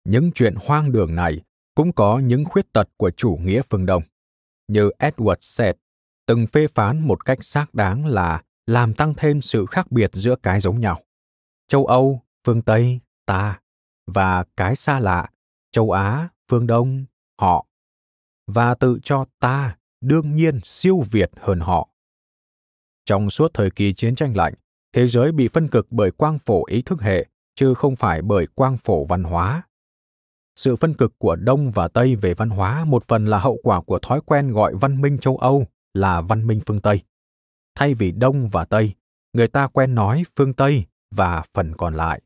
[0.05, 1.41] Những chuyện hoang đường này
[1.75, 4.03] cũng có những khuyết tật của chủ nghĩa phương Đông,
[4.68, 5.76] như Edward Said
[6.26, 10.36] từng phê phán một cách xác đáng là làm tăng thêm sự khác biệt giữa
[10.36, 11.03] cái giống nhau.
[11.68, 13.59] Châu Âu, phương Tây, ta
[14.07, 15.30] và cái xa lạ,
[15.72, 17.05] châu Á, phương Đông,
[17.41, 17.66] họ
[18.47, 21.89] và tự cho ta đương nhiên siêu việt hơn họ.
[23.05, 24.53] Trong suốt thời kỳ chiến tranh lạnh,
[24.93, 28.47] thế giới bị phân cực bởi quang phổ ý thức hệ, chứ không phải bởi
[28.47, 29.64] quang phổ văn hóa.
[30.55, 33.81] Sự phân cực của Đông và Tây về văn hóa một phần là hậu quả
[33.81, 37.01] của thói quen gọi văn minh châu Âu là văn minh phương Tây.
[37.75, 38.93] Thay vì Đông và Tây,
[39.33, 42.21] người ta quen nói phương Tây và phần còn lại.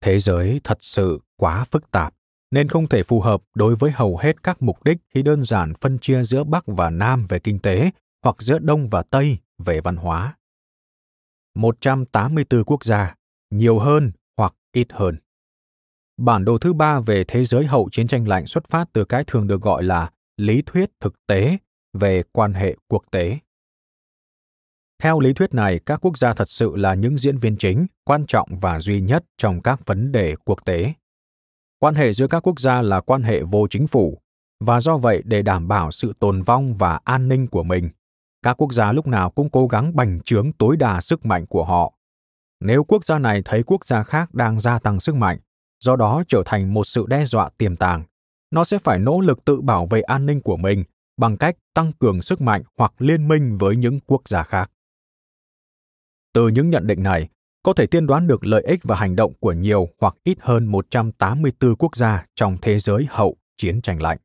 [0.00, 2.14] Thế giới thật sự quá phức tạp
[2.50, 5.72] nên không thể phù hợp đối với hầu hết các mục đích khi đơn giản
[5.80, 7.90] phân chia giữa Bắc và Nam về kinh tế
[8.22, 10.36] hoặc giữa Đông và Tây về văn hóa.
[11.54, 13.14] 184 quốc gia,
[13.50, 15.16] nhiều hơn hoặc ít hơn.
[16.20, 19.24] Bản đồ thứ ba về thế giới hậu chiến tranh lạnh xuất phát từ cái
[19.26, 21.56] thường được gọi là lý thuyết thực tế
[21.92, 23.38] về quan hệ quốc tế.
[25.02, 28.26] Theo lý thuyết này, các quốc gia thật sự là những diễn viên chính, quan
[28.26, 30.94] trọng và duy nhất trong các vấn đề quốc tế
[31.80, 34.18] quan hệ giữa các quốc gia là quan hệ vô chính phủ
[34.64, 37.90] và do vậy để đảm bảo sự tồn vong và an ninh của mình
[38.42, 41.64] các quốc gia lúc nào cũng cố gắng bành trướng tối đa sức mạnh của
[41.64, 41.92] họ
[42.60, 45.38] nếu quốc gia này thấy quốc gia khác đang gia tăng sức mạnh
[45.80, 48.04] do đó trở thành một sự đe dọa tiềm tàng
[48.50, 50.84] nó sẽ phải nỗ lực tự bảo vệ an ninh của mình
[51.16, 54.70] bằng cách tăng cường sức mạnh hoặc liên minh với những quốc gia khác
[56.32, 57.28] từ những nhận định này,
[57.62, 60.66] có thể tiên đoán được lợi ích và hành động của nhiều hoặc ít hơn
[60.66, 64.18] 184 quốc gia trong thế giới hậu chiến tranh lạnh.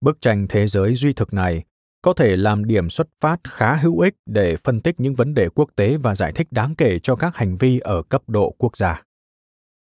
[0.00, 1.64] Bức tranh thế giới duy thực này
[2.02, 5.48] có thể làm điểm xuất phát khá hữu ích để phân tích những vấn đề
[5.48, 8.76] quốc tế và giải thích đáng kể cho các hành vi ở cấp độ quốc
[8.76, 9.02] gia.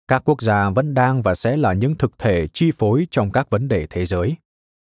[0.08, 3.50] Các quốc gia vẫn đang và sẽ là những thực thể chi phối trong các
[3.50, 4.36] vấn đề thế giới.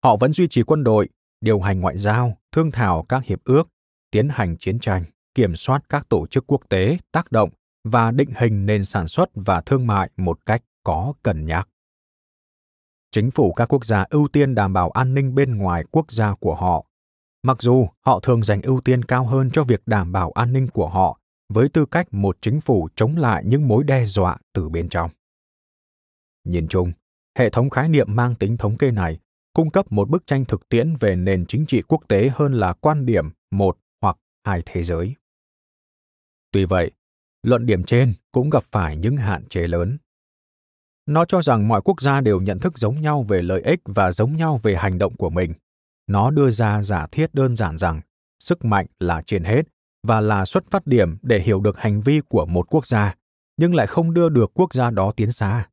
[0.03, 1.09] Họ vẫn duy trì quân đội,
[1.41, 3.67] điều hành ngoại giao, thương thảo các hiệp ước,
[4.11, 5.03] tiến hành chiến tranh,
[5.35, 7.49] kiểm soát các tổ chức quốc tế, tác động
[7.83, 11.69] và định hình nền sản xuất và thương mại một cách có cần nhắc.
[13.11, 16.33] Chính phủ các quốc gia ưu tiên đảm bảo an ninh bên ngoài quốc gia
[16.35, 16.85] của họ,
[17.43, 20.67] mặc dù họ thường dành ưu tiên cao hơn cho việc đảm bảo an ninh
[20.67, 24.69] của họ với tư cách một chính phủ chống lại những mối đe dọa từ
[24.69, 25.11] bên trong.
[26.43, 26.91] Nhìn chung,
[27.37, 29.19] hệ thống khái niệm mang tính thống kê này
[29.53, 32.73] cung cấp một bức tranh thực tiễn về nền chính trị quốc tế hơn là
[32.73, 35.15] quan điểm một hoặc hai thế giới.
[36.51, 36.91] Tuy vậy,
[37.43, 39.97] luận điểm trên cũng gặp phải những hạn chế lớn.
[41.05, 44.11] Nó cho rằng mọi quốc gia đều nhận thức giống nhau về lợi ích và
[44.11, 45.53] giống nhau về hành động của mình.
[46.07, 48.01] Nó đưa ra giả thiết đơn giản rằng
[48.39, 49.61] sức mạnh là trên hết
[50.05, 53.15] và là xuất phát điểm để hiểu được hành vi của một quốc gia,
[53.57, 55.67] nhưng lại không đưa được quốc gia đó tiến xa.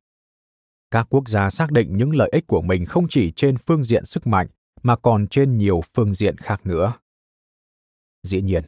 [0.91, 4.05] Các quốc gia xác định những lợi ích của mình không chỉ trên phương diện
[4.05, 4.47] sức mạnh
[4.83, 6.93] mà còn trên nhiều phương diện khác nữa.
[8.23, 8.63] Dĩ nhiên,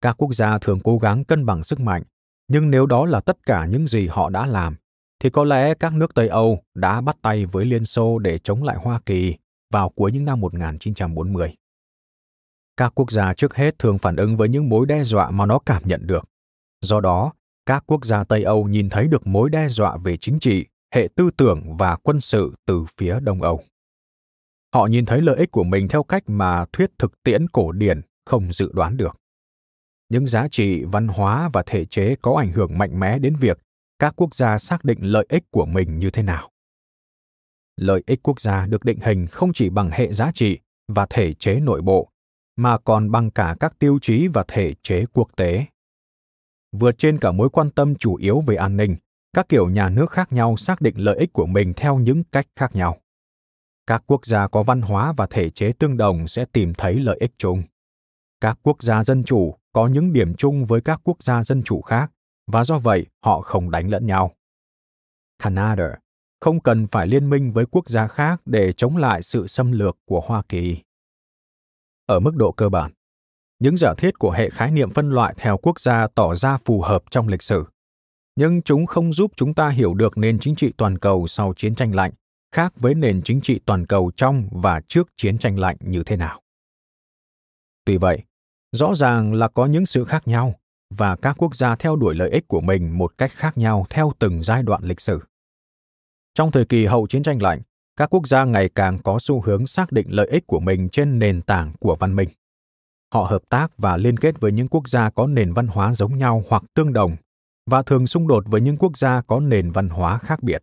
[0.00, 2.02] các quốc gia thường cố gắng cân bằng sức mạnh,
[2.48, 4.76] nhưng nếu đó là tất cả những gì họ đã làm,
[5.20, 8.62] thì có lẽ các nước Tây Âu đã bắt tay với Liên Xô để chống
[8.62, 9.36] lại Hoa Kỳ
[9.72, 11.54] vào cuối những năm 1940.
[12.78, 15.58] Các quốc gia trước hết thường phản ứng với những mối đe dọa mà nó
[15.58, 16.24] cảm nhận được.
[16.80, 17.32] Do đó,
[17.66, 21.08] các quốc gia Tây Âu nhìn thấy được mối đe dọa về chính trị, hệ
[21.14, 23.62] tư tưởng và quân sự từ phía Đông Âu.
[24.74, 28.00] Họ nhìn thấy lợi ích của mình theo cách mà thuyết thực tiễn cổ điển
[28.26, 29.16] không dự đoán được.
[30.08, 33.58] Những giá trị văn hóa và thể chế có ảnh hưởng mạnh mẽ đến việc
[33.98, 36.50] các quốc gia xác định lợi ích của mình như thế nào.
[37.76, 40.58] Lợi ích quốc gia được định hình không chỉ bằng hệ giá trị
[40.88, 42.10] và thể chế nội bộ
[42.58, 45.64] mà còn bằng cả các tiêu chí và thể chế quốc tế.
[46.72, 48.96] Vượt trên cả mối quan tâm chủ yếu về an ninh,
[49.32, 52.46] các kiểu nhà nước khác nhau xác định lợi ích của mình theo những cách
[52.56, 52.98] khác nhau.
[53.86, 57.16] Các quốc gia có văn hóa và thể chế tương đồng sẽ tìm thấy lợi
[57.20, 57.62] ích chung.
[58.40, 61.80] Các quốc gia dân chủ có những điểm chung với các quốc gia dân chủ
[61.80, 62.12] khác
[62.46, 64.34] và do vậy họ không đánh lẫn nhau.
[65.42, 65.98] Canada
[66.40, 69.98] không cần phải liên minh với quốc gia khác để chống lại sự xâm lược
[70.04, 70.76] của Hoa Kỳ
[72.08, 72.92] ở mức độ cơ bản.
[73.58, 76.80] Những giả thiết của hệ khái niệm phân loại theo quốc gia tỏ ra phù
[76.80, 77.64] hợp trong lịch sử,
[78.36, 81.74] nhưng chúng không giúp chúng ta hiểu được nền chính trị toàn cầu sau chiến
[81.74, 82.12] tranh lạnh
[82.52, 86.16] khác với nền chính trị toàn cầu trong và trước chiến tranh lạnh như thế
[86.16, 86.42] nào.
[87.84, 88.22] Tuy vậy,
[88.72, 90.54] rõ ràng là có những sự khác nhau
[90.94, 94.12] và các quốc gia theo đuổi lợi ích của mình một cách khác nhau theo
[94.18, 95.20] từng giai đoạn lịch sử.
[96.34, 97.60] Trong thời kỳ hậu chiến tranh lạnh,
[97.98, 101.18] các quốc gia ngày càng có xu hướng xác định lợi ích của mình trên
[101.18, 102.28] nền tảng của văn minh.
[103.14, 106.18] Họ hợp tác và liên kết với những quốc gia có nền văn hóa giống
[106.18, 107.16] nhau hoặc tương đồng,
[107.70, 110.62] và thường xung đột với những quốc gia có nền văn hóa khác biệt.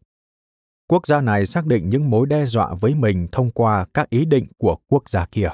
[0.88, 4.26] Quốc gia này xác định những mối đe dọa với mình thông qua các ý
[4.26, 5.50] định của quốc gia kia,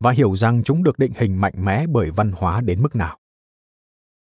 [0.00, 3.18] và hiểu rằng chúng được định hình mạnh mẽ bởi văn hóa đến mức nào.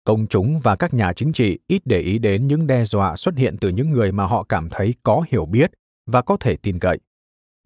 [0.03, 3.37] Công chúng và các nhà chính trị ít để ý đến những đe dọa xuất
[3.37, 5.71] hiện từ những người mà họ cảm thấy có hiểu biết
[6.05, 6.99] và có thể tin cậy.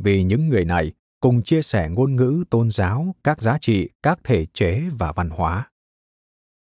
[0.04, 4.20] Vì những người này cùng chia sẻ ngôn ngữ, tôn giáo, các giá trị, các
[4.24, 5.70] thể chế và văn hóa.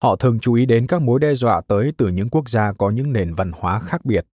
[0.02, 2.90] Họ thường chú ý đến các mối đe dọa tới từ những quốc gia có
[2.90, 4.26] những nền văn hóa khác biệt,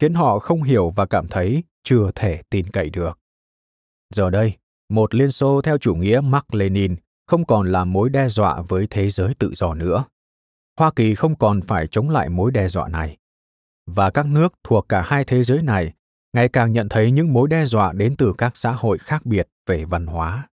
[0.00, 3.18] khiến họ không hiểu và cảm thấy chưa thể tin cậy được.
[4.14, 4.52] Giờ đây,
[4.88, 8.86] một liên xô theo chủ nghĩa mark lenin không còn là mối đe dọa với
[8.90, 10.04] thế giới tự do nữa.
[10.78, 13.16] Hoa kỳ không còn phải chống lại mối đe dọa này.
[13.86, 15.92] Và các nước thuộc cả hai thế giới này
[16.32, 19.48] ngày càng nhận thấy những mối đe dọa đến từ các xã hội khác biệt
[19.66, 20.48] về văn hóa.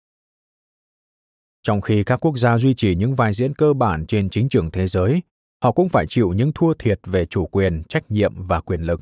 [1.62, 4.70] Trong khi các quốc gia duy trì những vai diễn cơ bản trên chính trường
[4.70, 5.22] thế giới,
[5.62, 9.00] họ cũng phải chịu những thua thiệt về chủ quyền, trách nhiệm và quyền lực.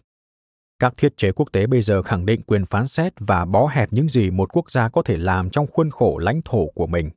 [0.79, 3.93] Các thiết chế quốc tế bây giờ khẳng định quyền phán xét và bó hẹp
[3.93, 7.11] những gì một quốc gia có thể làm trong khuôn khổ lãnh thổ của mình.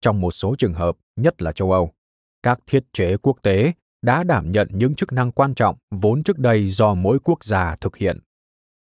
[0.00, 1.92] Trong một số trường hợp, nhất là châu âu,
[2.42, 6.38] các thiết chế quốc tế đã đảm nhận những chức năng quan trọng vốn trước
[6.38, 8.18] đây do mỗi quốc gia thực hiện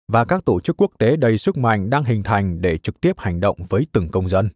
[0.07, 3.13] và các tổ chức quốc tế đầy sức mạnh đang hình thành để trực tiếp
[3.17, 4.49] hành động với từng công dân.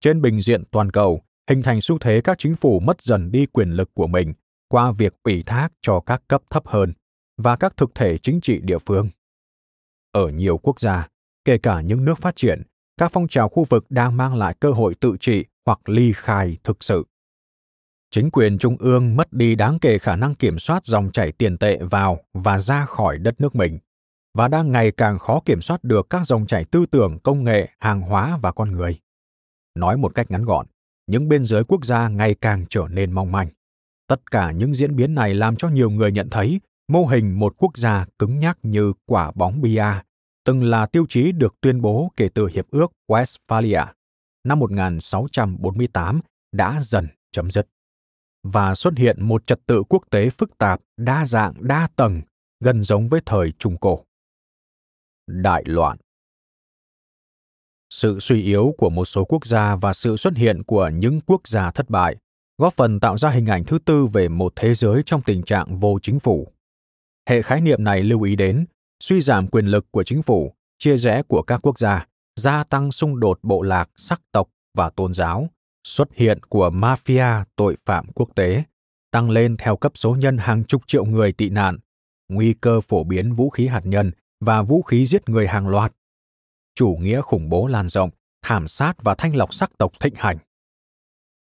[0.00, 3.46] Trên bình diện toàn cầu, hình thành xu thế các chính phủ mất dần đi
[3.46, 4.32] quyền lực của mình
[4.68, 6.92] qua việc ủy thác cho các cấp thấp hơn
[7.36, 9.08] và các thực thể chính trị địa phương.
[10.12, 11.08] Ở nhiều quốc gia,
[11.44, 12.62] kể cả những nước phát triển,
[12.96, 16.56] các phong trào khu vực đang mang lại cơ hội tự trị hoặc ly khai
[16.64, 17.06] thực sự.
[18.10, 21.58] chính quyền trung ương mất đi đáng kể khả năng kiểm soát dòng chảy tiền
[21.58, 23.78] tệ vào và ra khỏi đất nước mình
[24.36, 27.68] và đang ngày càng khó kiểm soát được các dòng chảy tư tưởng, công nghệ,
[27.80, 28.98] hàng hóa và con người.
[29.74, 30.66] Nói một cách ngắn gọn,
[31.06, 33.48] những biên giới quốc gia ngày càng trở nên mong manh.
[34.08, 37.54] Tất cả những diễn biến này làm cho nhiều người nhận thấy mô hình một
[37.58, 39.84] quốc gia cứng nhắc như quả bóng bia
[40.44, 43.86] từng là tiêu chí được tuyên bố kể từ Hiệp ước Westphalia
[44.44, 46.20] năm 1648
[46.52, 47.68] đã dần chấm dứt
[48.42, 52.22] và xuất hiện một trật tự quốc tế phức tạp, đa dạng, đa tầng,
[52.64, 54.05] gần giống với thời Trung Cổ.
[55.26, 55.96] Đại loạn
[57.90, 61.48] Sự suy yếu của một số quốc gia và sự xuất hiện của những quốc
[61.48, 62.16] gia thất bại
[62.58, 65.76] góp phần tạo ra hình ảnh thứ tư về một thế giới trong tình trạng
[65.78, 66.52] vô chính phủ.
[67.28, 68.66] Hệ khái niệm này lưu ý đến
[69.00, 72.06] suy giảm quyền lực của chính phủ, chia rẽ của các quốc gia,
[72.36, 75.50] gia tăng xung đột bộ lạc, sắc tộc và tôn giáo,
[75.84, 78.62] xuất hiện của mafia tội phạm quốc tế,
[79.10, 81.78] tăng lên theo cấp số nhân hàng chục triệu người tị nạn,
[82.28, 84.10] nguy cơ phổ biến vũ khí hạt nhân
[84.40, 85.92] và vũ khí giết người hàng loạt,
[86.74, 88.10] chủ nghĩa khủng bố lan rộng,
[88.42, 90.38] thảm sát và thanh lọc sắc tộc thịnh hành.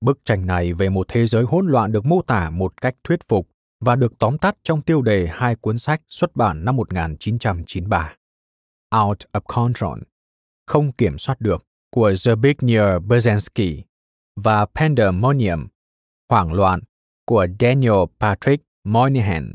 [0.01, 3.19] Bức tranh này về một thế giới hỗn loạn được mô tả một cách thuyết
[3.27, 8.15] phục và được tóm tắt trong tiêu đề hai cuốn sách xuất bản năm 1993.
[9.05, 9.99] Out of Control,
[10.67, 13.81] không kiểm soát được, của Zbigniew Brzezinski
[14.36, 15.67] và Pandemonium,
[16.29, 16.79] hoảng loạn,
[17.25, 19.53] của Daniel Patrick Moynihan.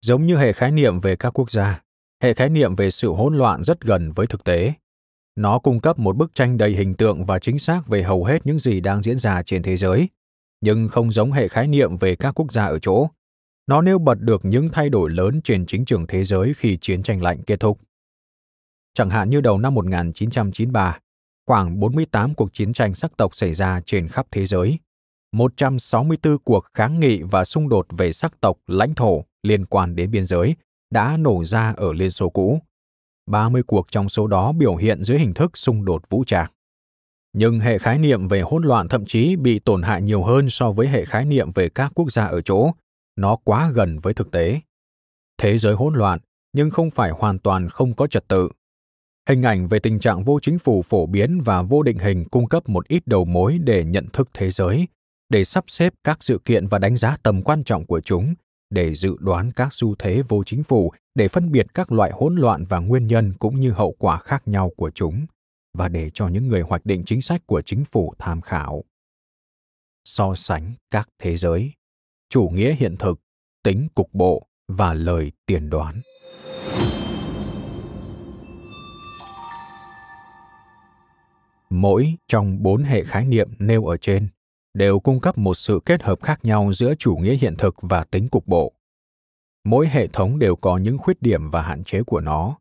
[0.00, 1.82] Giống như hệ khái niệm về các quốc gia,
[2.22, 4.72] hệ khái niệm về sự hỗn loạn rất gần với thực tế.
[5.36, 8.46] Nó cung cấp một bức tranh đầy hình tượng và chính xác về hầu hết
[8.46, 10.08] những gì đang diễn ra trên thế giới,
[10.60, 13.08] nhưng không giống hệ khái niệm về các quốc gia ở chỗ.
[13.66, 17.02] Nó nêu bật được những thay đổi lớn trên chính trường thế giới khi chiến
[17.02, 17.78] tranh lạnh kết thúc.
[18.94, 20.98] Chẳng hạn như đầu năm 1993,
[21.46, 24.78] khoảng 48 cuộc chiến tranh sắc tộc xảy ra trên khắp thế giới.
[25.32, 30.10] 164 cuộc kháng nghị và xung đột về sắc tộc, lãnh thổ liên quan đến
[30.10, 30.54] biên giới
[30.92, 32.60] đã nổ ra ở Liên Xô cũ.
[33.26, 36.50] 30 cuộc trong số đó biểu hiện dưới hình thức xung đột vũ trang.
[37.32, 40.72] Nhưng hệ khái niệm về hỗn loạn thậm chí bị tổn hại nhiều hơn so
[40.72, 42.70] với hệ khái niệm về các quốc gia ở chỗ,
[43.16, 44.60] nó quá gần với thực tế.
[45.38, 46.18] Thế giới hỗn loạn,
[46.52, 48.48] nhưng không phải hoàn toàn không có trật tự.
[49.28, 52.48] Hình ảnh về tình trạng vô chính phủ phổ biến và vô định hình cung
[52.48, 54.88] cấp một ít đầu mối để nhận thức thế giới,
[55.28, 58.34] để sắp xếp các sự kiện và đánh giá tầm quan trọng của chúng,
[58.72, 62.36] để dự đoán các xu thế vô chính phủ, để phân biệt các loại hỗn
[62.36, 65.26] loạn và nguyên nhân cũng như hậu quả khác nhau của chúng
[65.74, 68.84] và để cho những người hoạch định chính sách của chính phủ tham khảo.
[70.04, 71.72] So sánh các thế giới.
[72.30, 73.20] Chủ nghĩa hiện thực
[73.62, 76.00] tính cục bộ và lời tiền đoán.
[81.70, 84.28] Mỗi trong bốn hệ khái niệm nêu ở trên
[84.74, 88.04] đều cung cấp một sự kết hợp khác nhau giữa chủ nghĩa hiện thực và
[88.04, 88.72] tính cục bộ.
[89.64, 92.58] Mỗi hệ thống đều có những khuyết điểm và hạn chế của nó.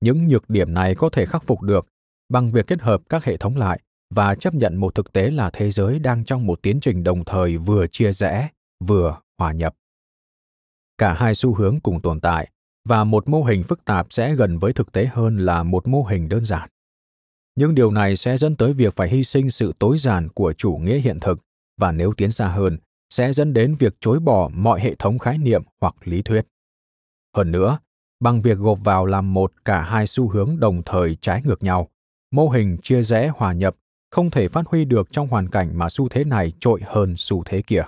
[0.00, 1.86] Những nhược điểm này có thể khắc phục được
[2.28, 3.80] bằng việc kết hợp các hệ thống lại
[4.14, 7.24] và chấp nhận một thực tế là thế giới đang trong một tiến trình đồng
[7.24, 8.48] thời vừa chia rẽ,
[8.84, 9.74] vừa hòa nhập.
[10.98, 12.50] Cả hai xu hướng cùng tồn tại
[12.88, 16.02] và một mô hình phức tạp sẽ gần với thực tế hơn là một mô
[16.02, 16.68] hình đơn giản
[17.56, 20.72] nhưng điều này sẽ dẫn tới việc phải hy sinh sự tối giản của chủ
[20.72, 21.38] nghĩa hiện thực
[21.80, 22.78] và nếu tiến xa hơn,
[23.10, 26.46] sẽ dẫn đến việc chối bỏ mọi hệ thống khái niệm hoặc lý thuyết
[27.36, 27.78] hơn nữa,
[28.20, 31.88] bằng việc gộp vào làm một cả hai xu hướng đồng thời trái ngược nhau,
[32.30, 33.76] mô hình chia rẽ hòa nhập
[34.10, 37.42] không thể phát huy được trong hoàn cảnh mà xu thế này trội hơn xu
[37.44, 37.82] thế kia.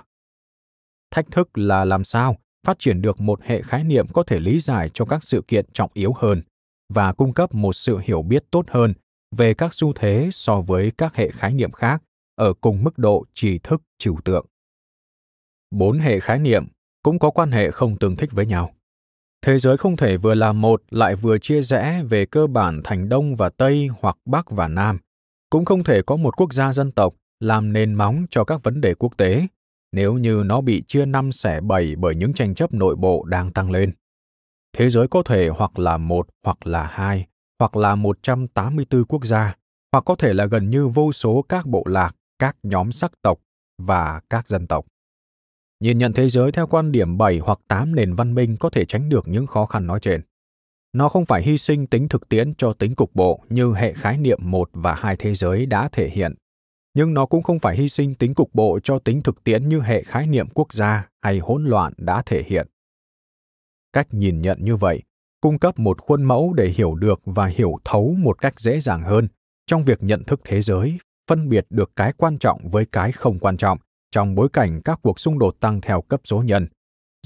[1.11, 2.37] Thách thức là làm sao
[2.67, 5.65] phát triển được một hệ khái niệm có thể lý giải cho các sự kiện
[5.73, 6.41] trọng yếu hơn
[6.93, 8.93] và cung cấp một sự hiểu biết tốt hơn
[9.37, 12.03] về các xu thế so với các hệ khái niệm khác
[12.35, 14.45] ở cùng mức độ tri thức trừu tượng.
[15.71, 16.67] Bốn hệ khái niệm
[17.03, 18.73] cũng có quan hệ không tương thích với nhau
[19.43, 23.09] thế giới không thể vừa là một lại vừa chia rẽ về cơ bản thành
[23.09, 24.99] đông và tây hoặc bắc và nam
[25.49, 28.81] cũng không thể có một quốc gia dân tộc làm nền móng cho các vấn
[28.81, 29.47] đề quốc tế
[29.91, 33.51] nếu như nó bị chia năm xẻ bảy bởi những tranh chấp nội bộ đang
[33.51, 33.91] tăng lên.
[34.77, 37.25] Thế giới có thể hoặc là một hoặc là hai,
[37.63, 39.55] hoặc là 184 quốc gia,
[39.91, 43.39] hoặc có thể là gần như vô số các bộ lạc, các nhóm sắc tộc
[43.77, 44.85] và các dân tộc.
[45.79, 48.85] Nhìn nhận thế giới theo quan điểm 7 hoặc 8 nền văn minh có thể
[48.85, 50.21] tránh được những khó khăn nói trên.
[50.93, 54.17] Nó không phải hy sinh tính thực tiễn cho tính cục bộ như hệ khái
[54.17, 56.33] niệm một và hai thế giới đã thể hiện,
[56.93, 59.81] nhưng nó cũng không phải hy sinh tính cục bộ cho tính thực tiễn như
[59.81, 62.67] hệ khái niệm quốc gia hay hỗn loạn đã thể hiện.
[63.93, 65.03] Cách nhìn nhận như vậy
[65.43, 69.03] cung cấp một khuôn mẫu để hiểu được và hiểu thấu một cách dễ dàng
[69.03, 69.27] hơn
[69.65, 70.97] trong việc nhận thức thế giới,
[71.29, 73.77] phân biệt được cái quan trọng với cái không quan trọng
[74.11, 76.67] trong bối cảnh các cuộc xung đột tăng theo cấp số nhân,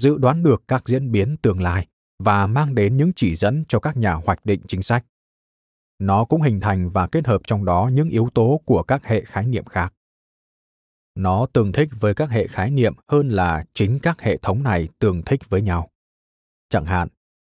[0.01, 1.87] dự đoán được các diễn biến tương lai
[2.23, 5.05] và mang đến những chỉ dẫn cho các nhà hoạch định chính sách.
[5.99, 9.23] Nó cũng hình thành và kết hợp trong đó những yếu tố của các hệ
[9.25, 9.93] khái niệm khác.
[11.15, 14.87] Nó tương thích với các hệ khái niệm hơn là chính các hệ thống này
[14.99, 15.89] tương thích với nhau.
[16.69, 17.07] Chẳng hạn,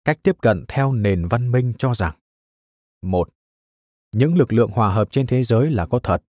[0.08, 2.14] cách tiếp cận theo nền văn minh cho rằng
[3.02, 3.28] một
[4.12, 6.22] những lực lượng hòa hợp trên thế giới là có thật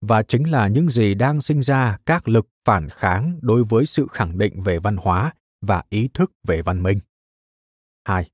[0.00, 4.06] và chính là những gì đang sinh ra các lực phản kháng đối với sự
[4.10, 6.98] khẳng định về văn hóa và ý thức về văn minh.
[8.04, 8.30] 2.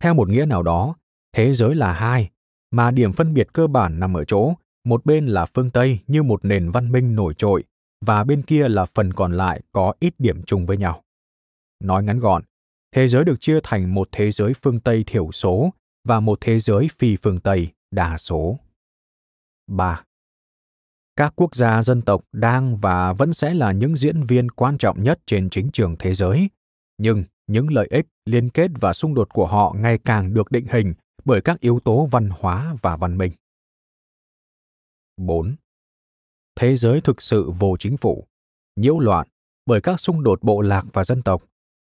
[0.00, 0.96] Theo một nghĩa nào đó,
[1.32, 2.30] thế giới là hai,
[2.70, 6.22] mà điểm phân biệt cơ bản nằm ở chỗ một bên là phương Tây như
[6.22, 7.64] một nền văn minh nổi trội
[8.04, 11.04] và bên kia là phần còn lại có ít điểm chung với nhau.
[11.80, 12.42] Nói ngắn gọn,
[12.92, 15.72] thế giới được chia thành một thế giới phương Tây thiểu số
[16.04, 18.58] và một thế giới phi phương Tây đa số.
[19.66, 20.04] 3.
[21.16, 25.02] Các quốc gia dân tộc đang và vẫn sẽ là những diễn viên quan trọng
[25.02, 26.50] nhất trên chính trường thế giới,
[26.98, 30.66] nhưng những lợi ích, liên kết và xung đột của họ ngày càng được định
[30.70, 33.32] hình bởi các yếu tố văn hóa và văn minh.
[35.16, 35.56] 4.
[36.54, 38.26] Thế giới thực sự vô chính phủ,
[38.76, 39.28] nhiễu loạn
[39.66, 41.42] bởi các xung đột bộ lạc và dân tộc,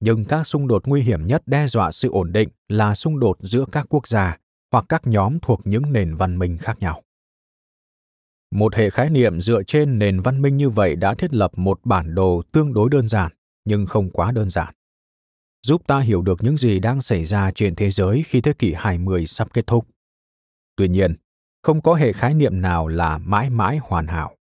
[0.01, 3.37] nhưng các xung đột nguy hiểm nhất đe dọa sự ổn định là xung đột
[3.41, 4.39] giữa các quốc gia
[4.73, 7.03] hoặc các nhóm thuộc những nền văn minh khác nhau.
[8.51, 11.81] Một hệ khái niệm dựa trên nền văn minh như vậy đã thiết lập một
[11.85, 13.33] bản đồ tương đối đơn giản,
[13.65, 14.75] nhưng không quá đơn giản.
[15.63, 18.75] Giúp ta hiểu được những gì đang xảy ra trên thế giới khi thế kỷ
[18.77, 19.87] 20 sắp kết thúc.
[20.77, 21.15] Tuy nhiên,
[21.63, 24.37] không có hệ khái niệm nào là mãi mãi hoàn hảo.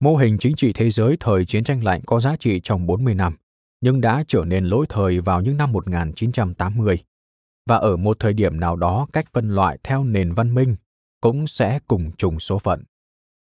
[0.00, 3.14] Mô hình chính trị thế giới thời chiến tranh lạnh có giá trị trong 40
[3.14, 3.36] năm,
[3.80, 6.98] nhưng đã trở nên lỗi thời vào những năm 1980.
[7.66, 10.76] Và ở một thời điểm nào đó cách phân loại theo nền văn minh
[11.20, 12.84] cũng sẽ cùng trùng số phận.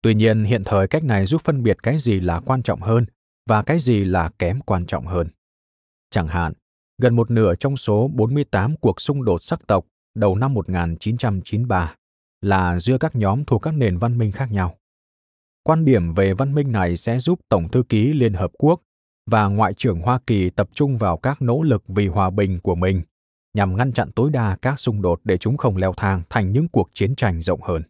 [0.02, 3.06] Tuy nhiên, hiện thời cách này giúp phân biệt cái gì là quan trọng hơn
[3.50, 5.28] và cái gì là kém quan trọng hơn.
[6.10, 6.54] Chẳng hạn,
[6.98, 9.86] gần một nửa trong số 48 cuộc xung đột sắc tộc
[10.16, 11.96] đầu năm 1993
[12.42, 14.76] là giữa các nhóm thuộc các nền văn minh khác nhau.
[15.64, 18.82] Quan điểm về văn minh này sẽ giúp Tổng thư ký Liên Hợp Quốc
[19.30, 22.76] và Ngoại trưởng Hoa Kỳ tập trung vào các nỗ lực vì hòa bình của
[22.76, 23.02] mình
[23.54, 26.68] nhằm ngăn chặn tối đa các xung đột để chúng không leo thang thành những
[26.68, 27.84] cuộc chiến tranh rộng hơn.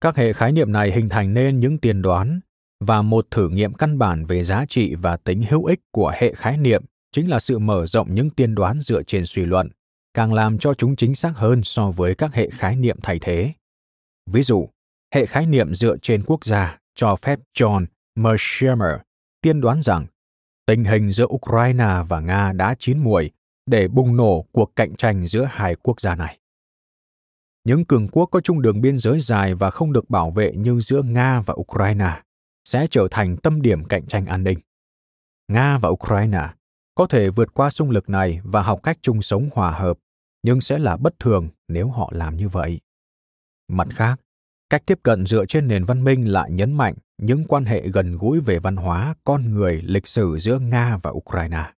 [0.00, 2.40] Các hệ khái niệm này hình thành nên những tiên đoán
[2.80, 6.34] và một thử nghiệm căn bản về giá trị và tính hữu ích của hệ
[6.34, 9.68] khái niệm chính là sự mở rộng những tiên đoán dựa trên suy luận
[10.14, 13.52] càng làm cho chúng chính xác hơn so với các hệ khái niệm thay thế.
[14.30, 14.68] Ví dụ,
[15.14, 19.00] hệ khái niệm dựa trên quốc gia cho phép John Mearsheimer
[19.44, 20.06] tiên đoán rằng
[20.66, 23.30] tình hình giữa Ukraine và Nga đã chín muồi
[23.66, 26.38] để bùng nổ cuộc cạnh tranh giữa hai quốc gia này.
[27.64, 30.80] Những cường quốc có chung đường biên giới dài và không được bảo vệ như
[30.80, 32.20] giữa Nga và Ukraine
[32.64, 34.58] sẽ trở thành tâm điểm cạnh tranh an ninh.
[35.48, 36.48] Nga và Ukraine
[36.94, 39.98] có thể vượt qua xung lực này và học cách chung sống hòa hợp,
[40.42, 42.80] nhưng sẽ là bất thường nếu họ làm như vậy
[43.68, 44.20] mặt khác
[44.74, 48.16] cách tiếp cận dựa trên nền văn minh lại nhấn mạnh những quan hệ gần
[48.16, 51.72] gũi về văn hóa con người lịch sử giữa nga và ukraine.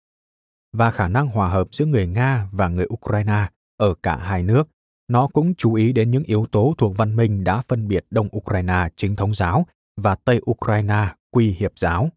[0.73, 4.67] Và khả năng hòa hợp giữa người nga và người ukraine ở cả hai nước
[5.07, 8.29] nó cũng chú ý đến những yếu tố thuộc văn minh đã phân biệt đông
[8.37, 9.65] ukraine chính thống giáo
[9.97, 12.09] và tây ukraine quy hiệp giáo.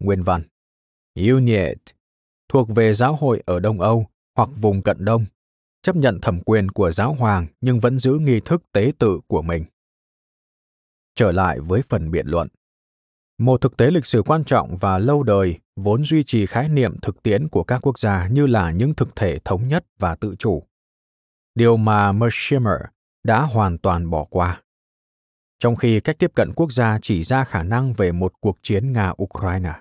[0.00, 0.42] Nguyên văn.
[1.14, 1.78] Uniet.
[2.48, 4.06] Thuộc về giáo hội ở Đông Âu
[4.36, 5.24] hoặc vùng cận Đông,
[5.82, 9.42] chấp nhận thẩm quyền của giáo hoàng nhưng vẫn giữ nghi thức tế tự của
[9.42, 9.64] mình.
[11.14, 12.48] Trở lại với phần biện luận.
[13.38, 17.00] Một thực tế lịch sử quan trọng và lâu đời vốn duy trì khái niệm
[17.02, 20.34] thực tiễn của các quốc gia như là những thực thể thống nhất và tự
[20.38, 20.62] chủ.
[21.54, 22.80] Điều mà Mershimer
[23.24, 24.62] đã hoàn toàn bỏ qua.
[25.58, 28.92] Trong khi cách tiếp cận quốc gia chỉ ra khả năng về một cuộc chiến
[28.92, 29.80] Nga-Ukraine,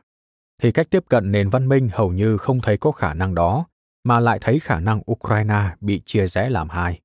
[0.62, 3.66] thì cách tiếp cận nền văn minh hầu như không thấy có khả năng đó
[4.04, 6.99] mà lại thấy khả năng Ukraine bị chia rẽ làm hai.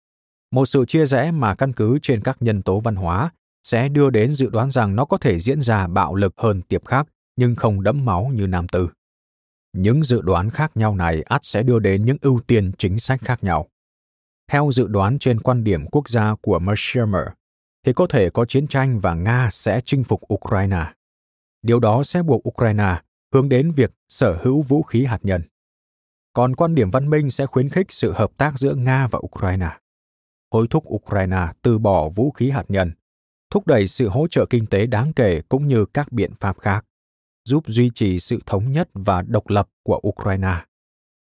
[0.50, 3.30] Một sự chia rẽ mà căn cứ trên các nhân tố văn hóa
[3.64, 6.84] sẽ đưa đến dự đoán rằng nó có thể diễn ra bạo lực hơn tiệp
[6.84, 8.88] khác nhưng không đẫm máu như Nam Tư.
[9.72, 13.20] Những dự đoán khác nhau này ắt sẽ đưa đến những ưu tiên chính sách
[13.20, 13.68] khác nhau.
[14.48, 17.22] Theo dự đoán trên quan điểm quốc gia của Mershimer,
[17.86, 20.92] thì có thể có chiến tranh và Nga sẽ chinh phục Ukraine.
[21.62, 23.00] Điều đó sẽ buộc Ukraine
[23.34, 25.42] hướng đến việc sở hữu vũ khí hạt nhân
[26.36, 29.68] còn quan điểm văn minh sẽ khuyến khích sự hợp tác giữa Nga và Ukraine.
[30.52, 32.92] Hối thúc Ukraine từ bỏ vũ khí hạt nhân,
[33.50, 36.84] thúc đẩy sự hỗ trợ kinh tế đáng kể cũng như các biện pháp khác,
[37.44, 40.64] giúp duy trì sự thống nhất và độc lập của Ukraine,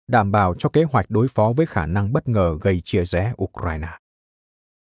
[0.09, 3.33] đảm bảo cho kế hoạch đối phó với khả năng bất ngờ gây chia rẽ
[3.43, 3.89] Ukraine.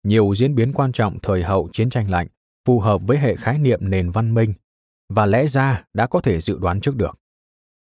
[0.02, 2.26] Nhiều diễn biến quan trọng thời hậu chiến tranh lạnh
[2.66, 4.54] phù hợp với hệ khái niệm nền văn minh
[5.08, 7.18] và lẽ ra đã có thể dự đoán trước được.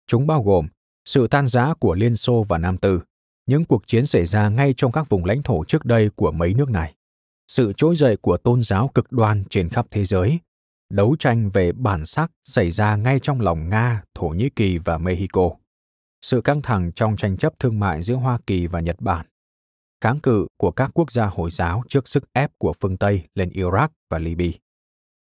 [0.08, 0.68] Chúng bao gồm
[1.06, 3.02] sự tan rã của Liên Xô và Nam Tư,
[3.46, 6.54] những cuộc chiến xảy ra ngay trong các vùng lãnh thổ trước đây của mấy
[6.54, 6.96] nước này,
[7.48, 10.40] sự trỗi dậy của tôn giáo cực đoan trên khắp thế giới,
[10.90, 14.98] đấu tranh về bản sắc xảy ra ngay trong lòng Nga, Thổ Nhĩ Kỳ và
[14.98, 15.50] Mexico,
[16.22, 19.26] sự căng thẳng trong tranh chấp thương mại giữa Hoa Kỳ và Nhật Bản,
[20.02, 23.50] kháng cự của các quốc gia Hồi giáo trước sức ép của phương Tây lên
[23.50, 24.52] Iraq và Libya,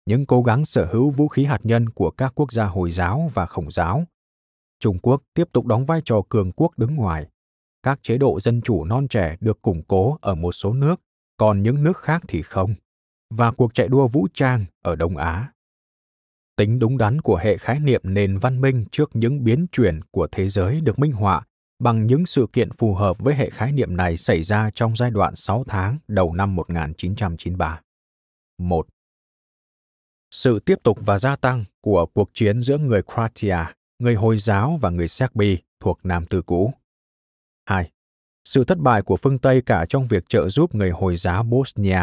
[0.07, 3.31] những cố gắng sở hữu vũ khí hạt nhân của các quốc gia Hồi giáo
[3.35, 4.05] và Khổng giáo.
[4.81, 7.26] Trung Quốc tiếp tục đóng vai trò cường quốc đứng ngoài.
[7.83, 11.01] Các chế độ dân chủ non trẻ được củng cố ở một số nước,
[11.37, 12.74] còn những nước khác thì không.
[13.31, 15.53] Và cuộc chạy đua vũ trang ở Đông Á.
[16.57, 20.28] Tính đúng đắn của hệ khái niệm nền văn minh trước những biến chuyển của
[20.33, 21.47] thế giới được minh họa
[21.78, 25.11] bằng những sự kiện phù hợp với hệ khái niệm này xảy ra trong giai
[25.11, 27.81] đoạn 6 tháng đầu năm 1993.
[28.59, 28.87] 1.
[30.31, 33.57] Sự tiếp tục và gia tăng của cuộc chiến giữa người Croatia,
[34.01, 36.72] người Hồi giáo và người Serbi thuộc Nam Tư cũ.
[37.66, 37.90] 2.
[38.44, 42.01] Sự thất bại của phương Tây cả trong việc trợ giúp người Hồi giáo Bosnia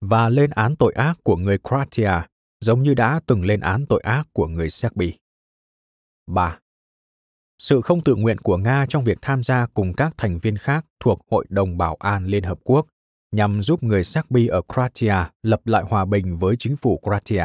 [0.00, 2.12] và lên án tội ác của người Croatia
[2.60, 5.14] giống như đã từng lên án tội ác của người Serbi.
[6.26, 6.58] 3
[7.60, 10.86] sự không tự nguyện của Nga trong việc tham gia cùng các thành viên khác
[11.00, 12.86] thuộc Hội đồng Bảo an Liên Hợp Quốc
[13.32, 17.44] nhằm giúp người Serbi ở Croatia lập lại hòa bình với chính phủ Croatia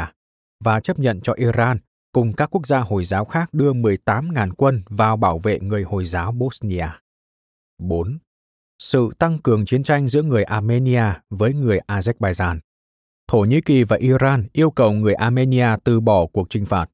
[0.64, 1.80] và chấp nhận cho Iran
[2.16, 6.06] cùng các quốc gia Hồi giáo khác đưa 18.000 quân vào bảo vệ người Hồi
[6.06, 6.88] giáo Bosnia.
[7.80, 8.18] 4.
[8.80, 12.60] Sự tăng cường chiến tranh giữa người Armenia với người Azerbaijan.
[13.28, 16.90] Thổ Nhĩ Kỳ và Iran yêu cầu người Armenia từ bỏ cuộc trinh phạt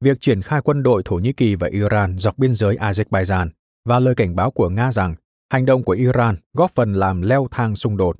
[0.00, 3.48] việc triển khai quân đội Thổ Nhĩ Kỳ và Iran dọc biên giới Azerbaijan
[3.84, 5.14] và lời cảnh báo của Nga rằng
[5.52, 8.16] hành động của Iran góp phần làm leo thang xung đột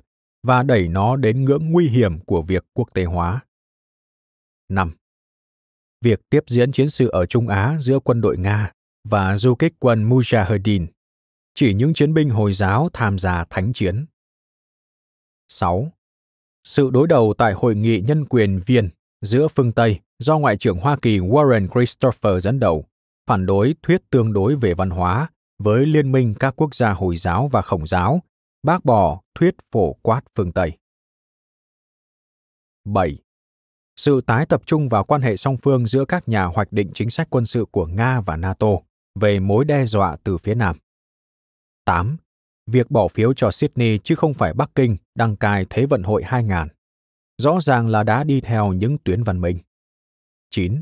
[0.47, 3.41] và đẩy nó đến ngưỡng nguy hiểm của việc quốc tế hóa.
[4.69, 4.91] 5.
[6.01, 8.71] Việc tiếp diễn chiến sự ở Trung Á giữa quân đội Nga
[9.03, 10.87] và du kích quân Mujahideen,
[11.55, 14.05] chỉ những chiến binh Hồi giáo tham gia thánh chiến.
[15.47, 15.91] 6.
[16.63, 18.89] Sự đối đầu tại Hội nghị Nhân quyền Viên
[19.21, 22.85] giữa phương Tây do Ngoại trưởng Hoa Kỳ Warren Christopher dẫn đầu,
[23.27, 25.29] phản đối thuyết tương đối về văn hóa
[25.59, 28.21] với Liên minh các quốc gia Hồi giáo và Khổng giáo,
[28.63, 30.77] bác bỏ thuyết phổ quát phương Tây.
[32.85, 33.17] 7.
[33.95, 37.09] Sự tái tập trung vào quan hệ song phương giữa các nhà hoạch định chính
[37.09, 38.67] sách quân sự của Nga và NATO
[39.19, 40.75] về mối đe dọa từ phía Nam.
[41.85, 42.17] 8.
[42.67, 46.23] Việc bỏ phiếu cho Sydney chứ không phải Bắc Kinh đăng cai Thế vận hội
[46.23, 46.67] 2000
[47.41, 49.57] rõ ràng là đã đi theo những tuyến văn minh.
[50.49, 50.81] 9.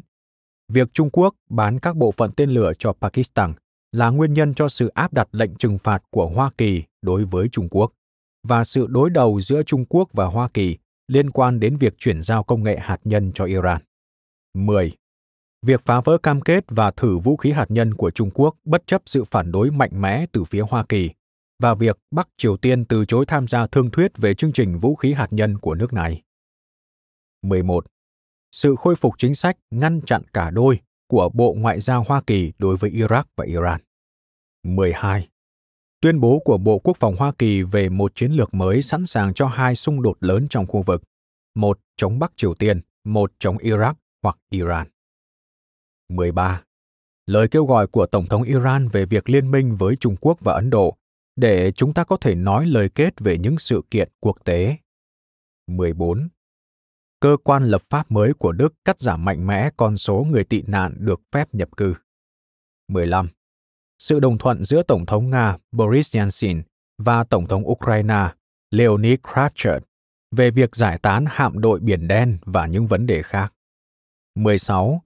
[0.72, 3.54] Việc Trung Quốc bán các bộ phận tên lửa cho Pakistan
[3.92, 7.50] là nguyên nhân cho sự áp đặt lệnh trừng phạt của Hoa Kỳ đối với
[7.52, 7.94] Trung Quốc
[8.48, 10.78] và sự đối đầu giữa Trung Quốc và Hoa Kỳ
[11.10, 13.82] liên quan đến việc chuyển giao công nghệ hạt nhân cho Iran.
[14.54, 14.92] 10.
[15.66, 18.88] Việc phá vỡ cam kết và thử vũ khí hạt nhân của Trung Quốc bất
[18.88, 21.10] chấp sự phản đối mạnh mẽ từ phía Hoa Kỳ
[21.60, 24.96] và việc Bắc Triều Tiên từ chối tham gia thương thuyết về chương trình vũ
[24.96, 26.22] khí hạt nhân của nước này.
[27.42, 27.86] 11.
[28.52, 32.52] Sự khôi phục chính sách ngăn chặn cả đôi của Bộ Ngoại giao Hoa Kỳ
[32.58, 33.82] đối với Iraq và Iran.
[34.64, 35.28] 12.
[36.02, 39.34] Tuyên bố của Bộ Quốc phòng Hoa Kỳ về một chiến lược mới sẵn sàng
[39.34, 41.04] cho hai xung đột lớn trong khu vực,
[41.56, 43.94] một chống Bắc Triều Tiên, một chống Iraq
[44.24, 44.88] hoặc Iran.
[46.10, 46.64] 13.
[47.26, 50.54] Lời kêu gọi của Tổng thống Iran về việc liên minh với Trung Quốc và
[50.54, 50.98] Ấn Độ
[51.36, 54.78] để chúng ta có thể nói lời kết về những sự kiện quốc tế.
[55.68, 56.30] 14
[57.20, 60.62] cơ quan lập pháp mới của Đức cắt giảm mạnh mẽ con số người tị
[60.62, 61.94] nạn được phép nhập cư.
[62.88, 63.28] 15.
[64.00, 66.62] Sự đồng thuận giữa Tổng thống Nga Boris Yeltsin
[66.98, 68.34] và Tổng thống Ukraine
[68.72, 69.84] Leonid Kravchuk
[70.32, 73.54] về việc giải tán hạm đội Biển Đen và những vấn đề khác.
[74.36, 75.02] 16.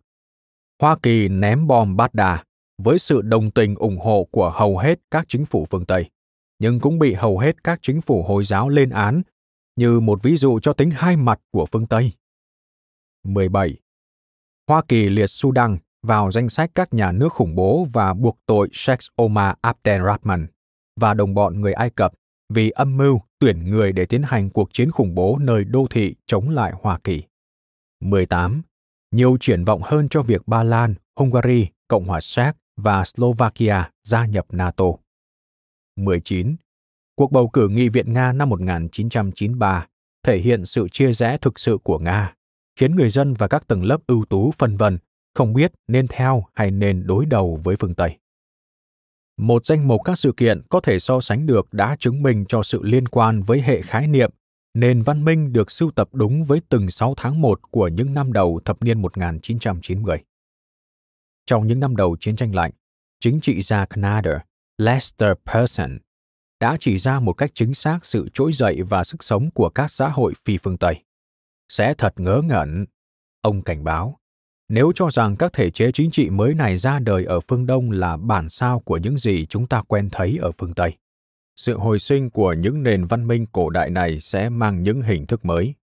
[0.82, 2.40] Hoa Kỳ ném bom Baghdad
[2.78, 6.10] với sự đồng tình ủng hộ của hầu hết các chính phủ phương Tây,
[6.60, 9.22] nhưng cũng bị hầu hết các chính phủ Hồi giáo lên án
[9.76, 12.12] như một ví dụ cho tính hai mặt của phương Tây.
[13.24, 13.78] 17.
[14.68, 18.70] Hoa Kỳ liệt Sudan vào danh sách các nhà nước khủng bố và buộc tội
[18.74, 20.48] Sheikh Omar Abdelrahman
[21.00, 22.14] và đồng bọn người Ai Cập
[22.50, 26.16] vì âm mưu tuyển người để tiến hành cuộc chiến khủng bố nơi đô thị
[26.26, 27.24] chống lại Hoa Kỳ.
[28.02, 28.62] 18.
[29.12, 34.26] Nhiều triển vọng hơn cho việc Ba Lan, Hungary, Cộng hòa Séc và Slovakia gia
[34.26, 34.86] nhập NATO.
[35.96, 36.56] 19.
[37.16, 39.88] Cuộc bầu cử nghị viện Nga năm 1993
[40.24, 42.36] thể hiện sự chia rẽ thực sự của Nga,
[42.80, 44.98] khiến người dân và các tầng lớp ưu tú phân vân,
[45.34, 48.18] không biết nên theo hay nên đối đầu với phương Tây.
[49.38, 52.64] Một danh mục các sự kiện có thể so sánh được đã chứng minh cho
[52.64, 54.32] sự liên quan với hệ khái niệm
[54.74, 58.34] nền văn minh được sưu tập đúng với từng 6 tháng 1 của những năm
[58.34, 60.18] đầu thập niên 1990.
[61.46, 62.72] Trong những năm đầu chiến tranh lạnh,
[63.20, 64.46] chính trị gia Canada
[64.78, 65.98] Lester Pearson
[66.60, 69.92] đã chỉ ra một cách chính xác sự trỗi dậy và sức sống của các
[69.92, 71.04] xã hội phi phương Tây.
[71.70, 72.86] Sẽ thật ngớ ngẩn,
[73.42, 74.20] ông cảnh báo,
[74.70, 77.92] nếu cho rằng các thể chế chính trị mới này ra đời ở phương Đông
[77.92, 80.94] là bản sao của những gì chúng ta quen thấy ở phương Tây.
[81.56, 85.26] Sự hồi sinh của những nền văn minh cổ đại này sẽ mang những hình
[85.26, 85.74] thức mới.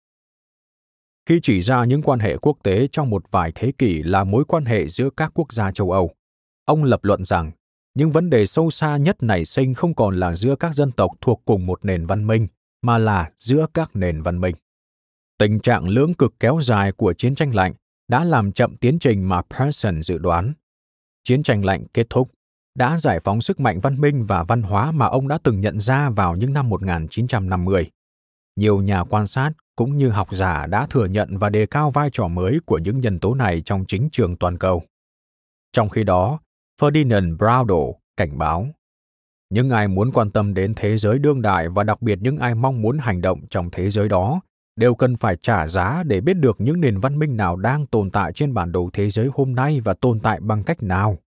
[1.27, 4.45] Khi chỉ ra những quan hệ quốc tế trong một vài thế kỷ là mối
[4.45, 6.11] quan hệ giữa các quốc gia châu Âu,
[6.65, 7.51] ông lập luận rằng
[7.95, 11.11] những vấn đề sâu xa nhất nảy sinh không còn là giữa các dân tộc
[11.21, 12.47] thuộc cùng một nền văn minh,
[12.83, 14.55] mà là giữa các nền văn minh.
[15.39, 17.75] Tình trạng lưỡng cực kéo dài của chiến tranh lạnh
[18.11, 20.53] đã làm chậm tiến trình mà Pearson dự đoán.
[21.25, 22.31] Chiến tranh lạnh kết thúc,
[22.75, 25.81] đã giải phóng sức mạnh văn minh và văn hóa mà ông đã từng nhận
[25.81, 27.91] ra vào những năm 1950.
[28.57, 32.11] Nhiều nhà quan sát cũng như học giả đã thừa nhận và đề cao vai
[32.13, 34.83] trò mới của những nhân tố này trong chính trường toàn cầu.
[35.73, 36.41] Trong khi đó,
[36.81, 38.69] Ferdinand Braudel cảnh báo
[39.51, 42.55] những ai muốn quan tâm đến thế giới đương đại và đặc biệt những ai
[42.55, 44.41] mong muốn hành động trong thế giới đó
[44.77, 48.11] đều cần phải trả giá để biết được những nền văn minh nào đang tồn
[48.11, 51.19] tại trên bản đồ thế giới hôm nay và tồn tại bằng cách nào.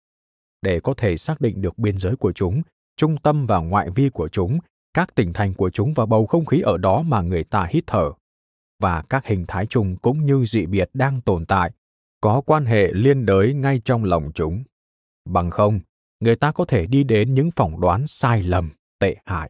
[0.61, 2.61] Để có thể xác định được biên giới của chúng,
[2.97, 4.59] trung tâm và ngoại vi của chúng,
[4.93, 7.83] các tỉnh thành của chúng và bầu không khí ở đó mà người ta hít
[7.87, 8.11] thở.
[8.81, 11.71] Và các hình thái chung cũng như dị biệt đang tồn tại,
[12.21, 14.63] có quan hệ liên đới ngay trong lòng chúng.
[15.29, 15.79] Bằng không,
[16.19, 19.49] người ta có thể đi đến những phỏng đoán sai lầm, tệ hại.